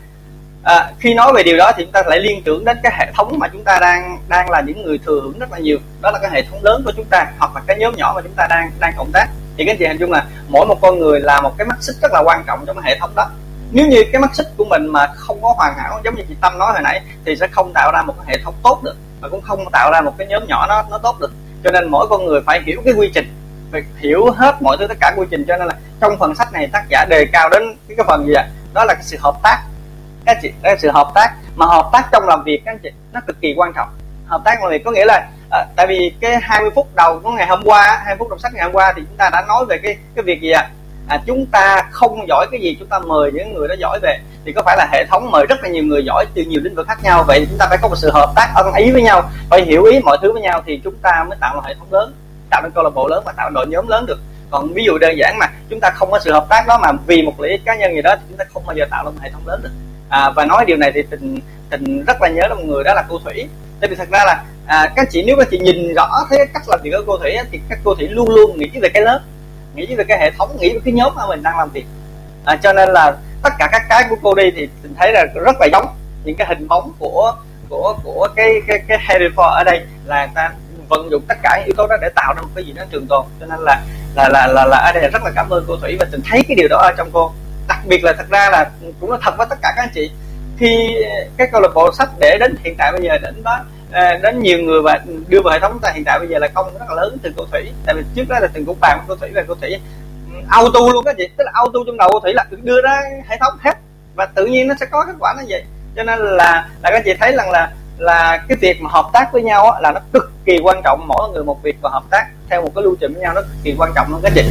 [0.63, 3.11] À, khi nói về điều đó thì chúng ta lại liên tưởng đến cái hệ
[3.15, 5.77] thống mà chúng ta đang đang là những người thừa hưởng rất là nhiều.
[6.01, 8.21] Đó là cái hệ thống lớn của chúng ta hoặc là cái nhóm nhỏ mà
[8.21, 9.27] chúng ta đang đang cộng tác.
[9.57, 11.95] Thì các chị hình dung là mỗi một con người là một cái mắt xích
[12.01, 13.29] rất là quan trọng trong cái hệ thống đó.
[13.71, 16.35] Nếu như cái mắt xích của mình mà không có hoàn hảo giống như chị
[16.41, 18.95] tâm nói hồi nãy thì sẽ không tạo ra một cái hệ thống tốt được
[19.21, 21.31] và cũng không tạo ra một cái nhóm nhỏ nó nó tốt được.
[21.63, 23.38] Cho nên mỗi con người phải hiểu cái quy trình
[23.71, 25.45] phải hiểu hết mọi thứ tất cả quy trình.
[25.47, 28.27] Cho nên là trong phần sách này tác giả đề cao đến cái, cái phần
[28.27, 28.47] gì ạ?
[28.73, 29.63] Đó là cái sự hợp tác.
[30.25, 31.29] Các chị đó là sự hợp tác.
[31.55, 33.89] Mà hợp tác trong làm việc các anh chị nó cực kỳ quan trọng.
[34.25, 37.31] Hợp tác làm việc có nghĩa là à, tại vì cái 20 phút đầu của
[37.31, 39.65] ngày hôm qua 20 phút đọc sách ngày hôm qua thì chúng ta đã nói
[39.65, 40.61] về cái cái việc gì ạ?
[40.61, 40.69] À?
[41.09, 44.19] à, chúng ta không giỏi cái gì chúng ta mời những người đó giỏi về.
[44.45, 46.75] Thì có phải là hệ thống mời rất là nhiều người giỏi từ nhiều lĩnh
[46.75, 47.23] vực khác nhau?
[47.27, 49.83] Vậy chúng ta phải có một sự hợp tác ân ý với nhau phải hiểu
[49.83, 52.13] ý mọi thứ với nhau thì chúng ta mới tạo một hệ thống lớn
[52.49, 54.19] tạo nên câu lạc bộ lớn và tạo đội nhóm lớn được.
[54.51, 56.91] Còn ví dụ đơn giản mà chúng ta không có sự hợp tác đó mà
[57.07, 59.03] vì một lợi ích cá nhân gì đó thì chúng ta không bao giờ tạo
[59.03, 59.71] được một hệ thống lớn được.
[60.09, 61.39] À, và nói điều này thì tình
[61.69, 63.47] tình rất là nhớ là một người đó là cô thủy.
[63.79, 66.63] Tại vì thật ra là à, các chị nếu các chị nhìn rõ thế cách
[66.67, 69.21] làm việc của cô thủy thì các cô thủy luôn luôn nghĩ về cái lớn
[69.75, 71.85] nghĩ về cái hệ thống nghĩ về cái nhóm mà mình đang làm việc.
[72.45, 75.25] À, cho nên là tất cả các cái của cô đi thì mình thấy là
[75.35, 75.85] rất là giống.
[76.23, 77.33] Những cái hình bóng của
[77.69, 80.51] của của cái cái cái Harry Potter ở đây là ta
[80.89, 82.83] vận dụng tất cả những yếu tố đó để tạo ra một cái gì đó
[82.91, 83.25] trường tồn.
[83.39, 83.81] Cho nên là
[84.15, 86.21] là là là, là ở đây là rất là cảm ơn cô thủy và mình
[86.29, 87.33] thấy cái điều đó ở trong cô.
[87.67, 88.69] Đặc biệt là thật ra là
[88.99, 90.11] cũng là thật với tất cả các anh chị.
[90.57, 90.95] Khi
[91.37, 93.59] cái câu lạc bộ sách để đến hiện tại bây giờ đến đó
[93.91, 96.47] à, đến nhiều người và đưa vào hệ thống ta hiện tại bây giờ là
[96.47, 97.71] công rất là lớn từ cô thủy.
[97.85, 99.69] Tại vì trước đó là từng cũng bàn với cô thủy và cô thủy
[100.33, 101.29] ừ, auto luôn các chị.
[101.37, 103.77] Tức là auto trong đầu cô thủy là đưa ra hệ thống hết.
[104.15, 105.63] Và tự nhiên nó sẽ có kết quả nó vậy.
[105.95, 109.33] Cho nên là là các chị thấy rằng là là cái việc mà hợp tác
[109.33, 111.07] với nhau á, là nó cực kỳ quan trọng.
[111.07, 113.41] Mỗi người một việc và hợp tác theo một cái lưu trình với nhau nó
[113.41, 114.43] cực kỳ quan trọng luôn các chị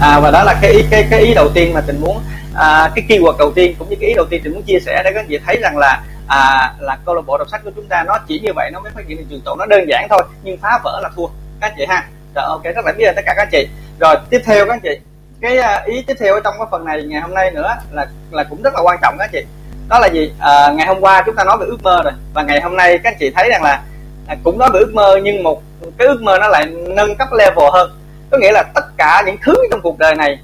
[0.00, 2.20] à, và đó là cái ý cái cái ý đầu tiên mà tình muốn
[2.54, 5.02] à, cái keyword đầu tiên cũng như cái ý đầu tiên tình muốn chia sẻ
[5.04, 7.88] để các chị thấy rằng là à, là câu lạc bộ đọc sách của chúng
[7.88, 10.06] ta nó chỉ như vậy nó mới phát triển được trường tồn nó đơn giản
[10.10, 11.26] thôi nhưng phá vỡ là thua.
[11.60, 12.08] Các chị ha.
[12.34, 13.68] Rồi ok rất là biết ơn tất cả các chị.
[14.00, 14.98] Rồi tiếp theo các chị
[15.40, 18.06] cái à, ý tiếp theo ở trong cái phần này ngày hôm nay nữa là
[18.30, 19.44] là cũng rất là quan trọng các chị
[19.92, 20.32] đó là gì?
[20.38, 22.12] À, ngày hôm qua chúng ta nói về ước mơ rồi.
[22.34, 23.82] Và ngày hôm nay các anh chị thấy rằng là
[24.26, 25.62] à, cũng nói về ước mơ nhưng một
[25.98, 27.90] cái ước mơ nó lại nâng cấp level hơn.
[28.30, 30.38] Có nghĩa là tất cả những thứ trong cuộc đời này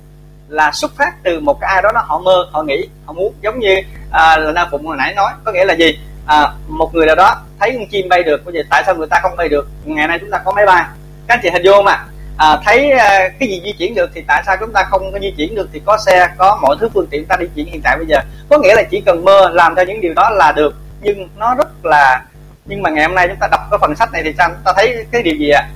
[0.49, 3.35] là xuất phát từ một cái ai đó nó họ mơ họ nghĩ họ muốn.
[3.43, 3.77] Giống như
[4.13, 5.33] à, là na phụng hồi nãy nói.
[5.45, 5.99] Có nghĩa là gì?
[6.27, 9.19] À, một người nào đó thấy con chim bay được vậy tại sao người ta
[9.23, 9.69] không bay được?
[9.85, 10.85] Ngày nay chúng ta có máy bay.
[11.27, 12.05] Các anh chị hình dung mà
[12.39, 15.19] à, thấy à, cái gì di chuyển được thì tại sao chúng ta không có
[15.19, 17.81] di chuyển được thì có xe có mọi thứ phương tiện ta di chuyển hiện
[17.85, 18.19] tại bây giờ.
[18.49, 21.55] Có nghĩa là chỉ cần mơ làm theo những điều đó là được nhưng nó
[21.55, 22.23] rất là
[22.65, 24.49] nhưng mà ngày hôm nay chúng ta đọc cái phần sách này thì sao?
[24.49, 25.61] Chúng ta thấy cái điều gì ạ?
[25.61, 25.69] À?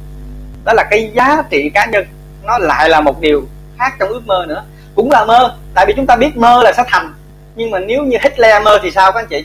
[0.64, 2.06] đó là cái giá trị cá nhân
[2.44, 3.42] nó lại là một điều
[3.78, 4.64] khác trong ước mơ nữa.
[4.94, 7.14] Cũng là mơ tại vì chúng ta biết mơ là sẽ thành
[7.54, 9.44] nhưng mà nếu như Hitler mơ thì sao các anh chị?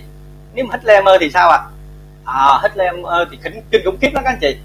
[0.54, 1.60] Nếu mà Hitler mơ thì sao ạ?
[2.26, 2.34] À?
[2.34, 4.58] à Hitler mơ thì kinh kinh khủng khiếp lắm các anh chị.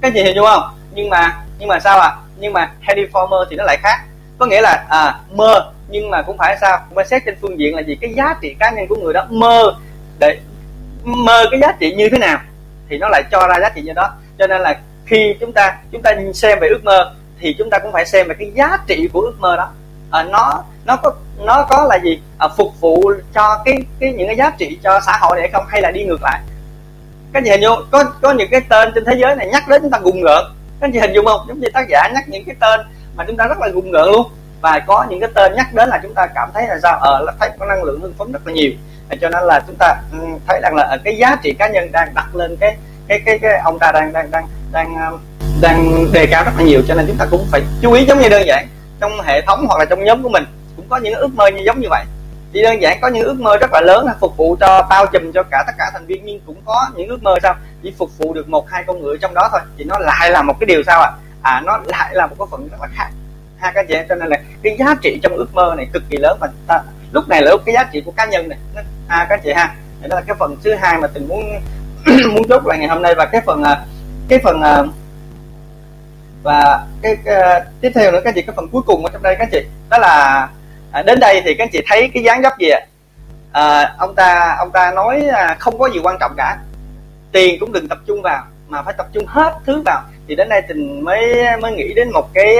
[0.00, 0.62] Các anh chị hiểu không?
[0.94, 2.08] Nhưng mà nhưng mà sao ạ?
[2.08, 2.16] À?
[2.42, 4.00] nhưng mà heliformer thì nó lại khác.
[4.38, 6.78] Có nghĩa là à, mơ nhưng mà cũng phải sao?
[6.94, 9.26] Mà xét trên phương diện là gì cái giá trị cá nhân của người đó.
[9.30, 9.74] Mơ
[10.18, 10.38] để
[11.04, 12.38] mơ cái giá trị như thế nào
[12.88, 14.12] thì nó lại cho ra giá trị như đó.
[14.38, 17.78] Cho nên là khi chúng ta chúng ta xem về ước mơ thì chúng ta
[17.78, 19.70] cũng phải xem về cái giá trị của ước mơ đó.
[20.10, 22.22] À, nó nó có nó có là gì?
[22.38, 25.64] À, phục vụ cho cái cái những cái giá trị cho xã hội này không?
[25.68, 26.40] Hay là đi ngược lại?
[27.32, 29.90] Các nhà hình có có những cái tên trên thế giới này nhắc đến chúng
[29.90, 30.44] ta gùng gợn
[30.82, 31.40] các chị hình dung không?
[31.48, 32.80] Giống như tác giả nhắc những cái tên
[33.16, 34.26] mà chúng ta rất là gùng gợn luôn.
[34.60, 36.98] Và có những cái tên nhắc đến là chúng ta cảm thấy là sao?
[36.98, 38.70] Ờ là thấy có năng lượng hưng phấn rất là nhiều.
[39.20, 41.92] Cho nên là chúng ta ừ, thấy rằng là ờ, cái giá trị cá nhân
[41.92, 42.76] đang đặt lên cái
[43.08, 45.18] cái cái cái ông ta đang đang đang đang ờ,
[45.62, 46.80] đang đề cao rất là nhiều.
[46.88, 48.66] Cho nên chúng ta cũng phải chú ý giống như đơn giản,
[49.00, 50.44] trong hệ thống hoặc là trong nhóm của mình
[50.76, 52.04] cũng có những ước mơ như giống như vậy
[52.52, 55.06] chỉ đơn giản có những ước mơ rất là lớn là phục vụ cho bao
[55.06, 57.54] trùm cho cả tất cả thành viên nhưng cũng có những ước mơ sao?
[57.82, 59.60] Chỉ phục vụ được một hai con người trong đó thôi.
[59.78, 61.10] Thì nó lại là một cái điều sao ạ?
[61.42, 61.52] À?
[61.52, 63.08] à nó lại là một cái phần rất là khác.
[63.58, 66.16] Ha các chị cho nên là cái giá trị trong ước mơ này cực kỳ
[66.16, 66.80] lớn mà ta
[67.12, 68.58] lúc này là lúc cái giá trị của cá nhân này.
[68.74, 69.74] Ha à, các chị ha
[70.08, 71.60] đó là cái phần thứ hai mà tình muốn
[72.34, 73.84] muốn chốt lại ngày hôm nay và cái phần à,
[74.28, 74.82] cái phần à,
[76.42, 79.36] và cái, cái tiếp theo nữa các chị cái phần cuối cùng ở trong đây
[79.38, 79.66] các chị.
[79.90, 80.48] Đó là
[80.92, 82.80] à, đến đây thì các chị thấy cái dáng dấp gì ạ?
[83.52, 86.56] À, ông ta ông ta nói à, không có gì quan trọng cả.
[87.32, 90.02] Tiền cũng đừng tập trung vào mà phải tập trung hết thứ vào.
[90.28, 92.56] Thì đến đây tình mới mới nghĩ đến một cái,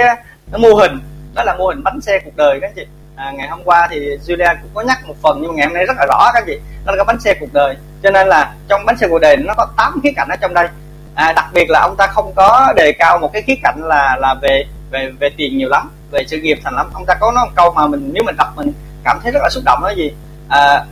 [0.52, 0.98] cái mô hình
[1.34, 2.86] đó là mô hình bánh xe cuộc đời các chị.
[3.16, 5.74] À, ngày hôm qua thì Julia cũng có nhắc một phần nhưng mà ngày hôm
[5.74, 6.60] nay rất là rõ các chị.
[6.86, 7.76] Đó là cái bánh xe cuộc đời.
[8.02, 10.54] Cho nên là trong bánh xe cuộc đời nó có 8 khía cạnh ở trong
[10.54, 10.68] đây.
[11.14, 14.16] À, đặc biệt là ông ta không có đề cao một cái khía cạnh là
[14.20, 16.90] là về về về tiền nhiều lắm về sự nghiệp thành lắm.
[16.94, 18.72] Ông ta có nói một câu mà mình nếu mình đọc mình
[19.04, 20.14] cảm thấy rất là xúc động đó gì?
[20.48, 20.84] À,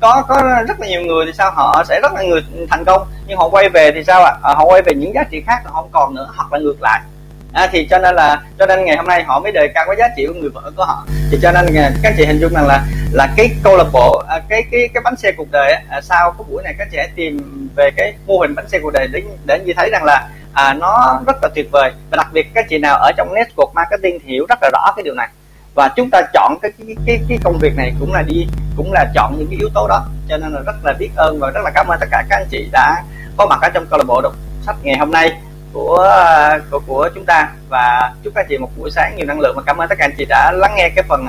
[0.00, 1.50] có có rất là nhiều người thì sao?
[1.50, 2.40] Họ sẽ rất là người
[2.70, 3.08] thành công.
[3.26, 4.32] Nhưng họ quay về thì sao ạ?
[4.42, 4.54] À?
[4.54, 7.00] họ quay về những giá trị khác họ không còn nữa hoặc là ngược lại.
[7.52, 9.96] À, thì cho nên là cho nên ngày hôm nay họ mới đề cao cái
[9.98, 11.06] giá trị của người vợ của họ.
[11.30, 14.42] Thì cho nên các chị hình dung rằng là là cái câu lạc bộ à,
[14.48, 17.08] cái cái cái bánh xe cuộc đời à, sau cái buổi này các chị hãy
[17.16, 20.28] tìm về cái mô hình bánh xe cuộc đời để để như thấy rằng là
[20.52, 21.92] à, nó rất là tuyệt vời.
[22.10, 24.92] Và đặc biệt các chị nào ở trong network marketing thì hiểu rất là rõ
[24.96, 25.28] cái điều này.
[25.74, 28.46] Và chúng ta chọn cái cái cái, cái công việc này cũng là đi
[28.76, 30.04] cũng là chọn những cái yếu tố đó.
[30.28, 32.36] Cho nên là rất là biết ơn và rất là cảm ơn tất cả các
[32.36, 33.02] anh chị đã
[33.36, 34.32] có mặt ở trong câu lạc bộ đọc
[34.66, 35.40] sách ngày hôm nay
[35.72, 36.18] của
[36.70, 37.48] của của chúng ta.
[37.68, 40.04] Và chúc các chị một buổi sáng nhiều năng lượng và cảm ơn tất cả
[40.04, 41.26] anh chị đã lắng nghe cái phần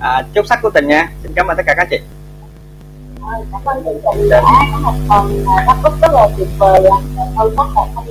[0.00, 1.08] à, chốt sách của tình nha.
[1.22, 1.98] Xin cảm ơn tất cả các chị.
[3.52, 4.28] Cảm ơn chị.
[4.30, 6.80] Đã có một phần à, đáp ứng rất là tuyệt vời.
[7.38, 8.02] Tôi rất là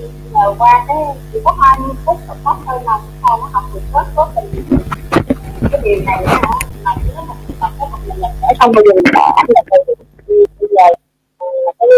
[0.43, 0.97] không qua cái
[1.33, 4.63] chỉ có 20 phút tập pháp thôi mà con nó học được rất tốt tình
[5.71, 6.39] cái điều này nó
[6.83, 9.93] mà nếu mà tập cái học mình sẽ không bao giờ bỏ là từ
[10.59, 10.87] bây giờ
[11.79, 11.89] cái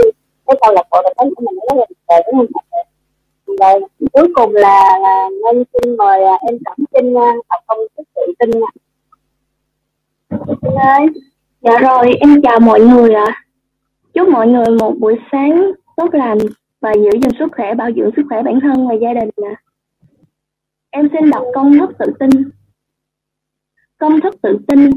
[0.47, 2.47] cái câu lạc bộ tập của mình nó là về cái đúng không
[3.59, 3.81] rồi
[4.13, 8.07] cuối cùng là, là nên xin mời à, em cẩm trinh à, học công chức
[8.15, 8.71] tự tin ạ
[11.61, 13.25] dạ rồi em chào mọi người ạ.
[13.27, 13.43] À.
[14.13, 16.37] chúc mọi người một buổi sáng tốt lành
[16.85, 19.55] và giữ gìn sức khỏe, bảo dưỡng sức khỏe bản thân và gia đình nè
[20.89, 22.29] em xin đọc công thức tự tin.
[23.97, 24.89] Công thức tự tin.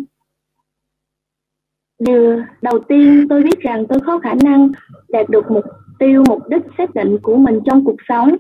[1.99, 4.69] Điều đầu tiên tôi biết rằng tôi có khả năng
[5.09, 5.65] đạt được mục
[5.99, 8.37] tiêu, mục đích xác định của mình trong cuộc sống.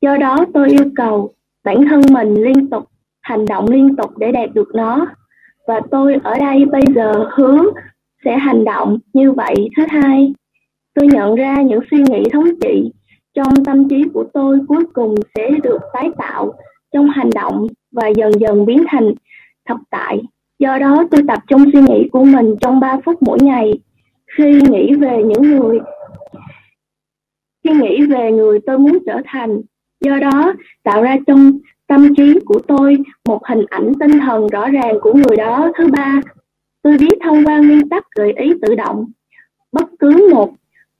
[0.00, 2.84] Do đó tôi yêu cầu bản thân mình liên tục,
[3.20, 5.06] hành động liên tục để đạt được nó.
[5.66, 7.64] Và tôi ở đây bây giờ hướng
[8.24, 9.68] sẽ hành động như vậy.
[9.76, 10.32] Thứ hai
[10.94, 12.92] tôi nhận ra những suy nghĩ thống trị
[13.34, 16.52] trong tâm trí của tôi cuối cùng sẽ được tái tạo
[16.92, 19.14] trong hành động và dần dần biến thành
[19.68, 20.22] thực tại.
[20.58, 23.72] Do đó, tôi tập trung suy nghĩ của mình trong 3 phút mỗi ngày.
[24.36, 25.78] Khi nghĩ về những người,
[27.64, 29.60] khi nghĩ về người tôi muốn trở thành,
[30.00, 34.68] do đó tạo ra trong tâm trí của tôi một hình ảnh tinh thần rõ
[34.68, 35.72] ràng của người đó.
[35.78, 36.20] Thứ ba,
[36.82, 39.06] tôi biết thông qua nguyên tắc gợi ý tự động.
[39.72, 40.54] Bất cứ một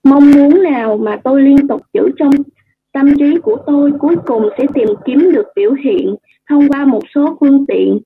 [0.05, 2.32] mong muốn nào mà tôi liên tục giữ trong
[2.92, 6.16] tâm trí của tôi, cuối cùng sẽ tìm kiếm được biểu hiện
[6.48, 8.00] thông qua một số phương tiện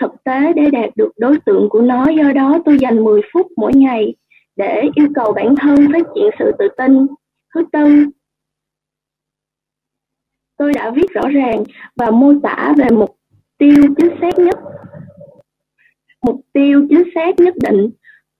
[0.00, 2.08] thực tế để đạt được đối tượng của nó.
[2.08, 4.14] Do đó tôi dành 10 phút mỗi ngày
[4.56, 7.06] để yêu cầu bản thân phát triển sự tự tin.
[7.54, 8.06] Thứ tư,
[10.56, 11.64] tôi đã viết rõ ràng
[11.96, 13.16] và mô tả về mục
[13.58, 14.58] tiêu chính xác nhất,
[16.22, 17.90] mục tiêu chính xác nhất định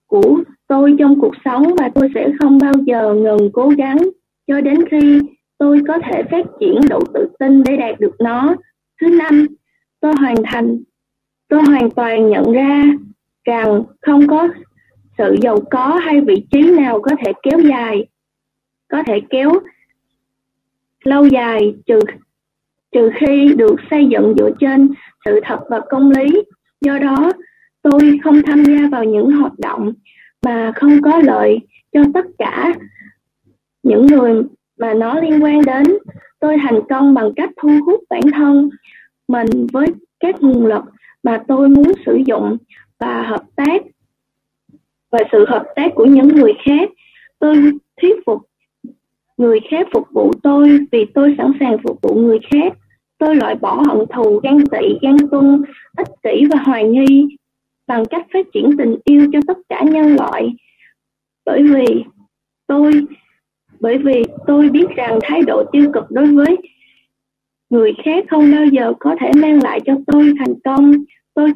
[0.07, 0.39] của
[0.69, 3.99] tôi trong cuộc sống và tôi sẽ không bao giờ ngừng cố gắng
[4.47, 5.21] cho đến khi
[5.59, 8.57] tôi có thể phát triển đủ tự tin để đạt được nó.
[9.01, 9.47] Thứ năm,
[10.01, 10.83] tôi hoàn thành,
[11.49, 12.85] tôi hoàn toàn nhận ra
[13.45, 14.49] rằng không có
[15.19, 18.07] sự giàu có hay vị trí nào có thể kéo dài,
[18.89, 19.53] có thể kéo
[21.05, 21.99] lâu dài trừ
[22.93, 24.91] trừ khi được xây dựng dựa trên
[25.25, 26.43] sự thật và công lý.
[26.81, 27.33] Do đó
[27.85, 29.93] tôi không tham gia vào những hoạt động
[30.43, 31.59] mà không có lợi
[31.93, 32.75] cho tất cả
[33.83, 34.43] những người
[34.79, 35.85] mà nó liên quan đến.
[36.41, 38.71] Tôi thành công bằng cách thu hút bản thân
[39.29, 39.87] mình với
[40.21, 40.85] các nguồn lực
[41.23, 42.57] mà tôi muốn sử dụng
[42.99, 43.83] và hợp tác,
[45.13, 46.91] và sự hợp tác của những người khác.
[47.39, 47.57] Tôi
[48.03, 48.43] thuyết phục
[49.37, 52.73] người khác phục vụ tôi vì tôi sẵn sàng phục vụ người khác.
[53.19, 55.63] Tôi loại bỏ hận thù ganh tị ganh tuông,
[55.97, 57.37] ích kỷ và hoài nghi
[57.87, 60.55] bằng cách phát triển tình yêu cho tất cả nhân loại.
[61.45, 62.05] Bởi vì
[62.67, 62.93] tôi,
[63.81, 66.57] bởi vì tôi biết rằng thái độ tiêu cực đối với
[67.71, 70.93] người khác không bao giờ có thể mang lại cho tôi thành công.
[71.35, 71.53] Tôi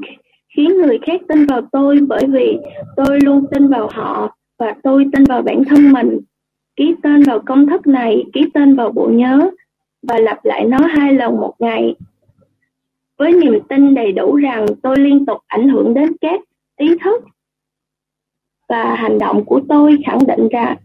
[0.57, 2.59] khiến người khác tin vào tôi bởi vì
[2.97, 6.21] tôi luôn tin vào họ và tôi tin vào bản thân mình.
[6.77, 9.51] Ký tên vào công thức này, ký tên vào bộ nhớ
[10.03, 11.95] và lặp lại nó hai lần một ngày
[13.19, 16.41] với niềm tin đầy đủ rằng tôi liên tục ảnh hưởng đến các
[16.77, 17.25] ý thức
[18.69, 20.77] và hành động của tôi khẳng định rằng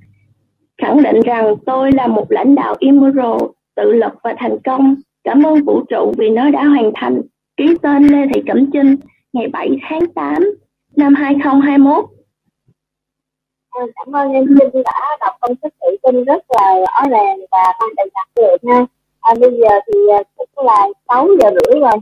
[0.77, 3.37] khẳng định rằng tôi là một lãnh đạo immoral,
[3.75, 4.95] tự lập và thành công.
[5.23, 7.21] Cảm ơn vũ trụ vì nó đã hoàn thành.
[7.57, 8.95] Ký tên Lê Thị Cẩm Trinh
[9.33, 10.43] ngày 7 tháng 8
[10.95, 12.05] năm 2021.
[13.71, 17.73] Cảm ơn em Trinh đã đọc công thức tự tin rất là rõ ràng và
[17.79, 18.85] mang đầy đặc lượng ha.
[19.21, 21.93] À, bây giờ thì à, cũng là 6 giờ rưỡi rồi.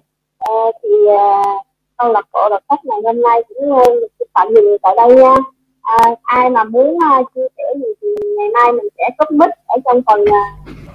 [0.42, 1.54] À, thì ờ, à,
[1.98, 5.16] câu lạc bộ đọc sách ngày hôm nay cũng ờ, được tạm dừng tại đây
[5.16, 5.36] nha.
[5.82, 9.50] À, ai mà muốn uh, chia sẻ gì thì ngày mai mình sẽ cúp mic
[9.68, 10.61] ở trong phần uh,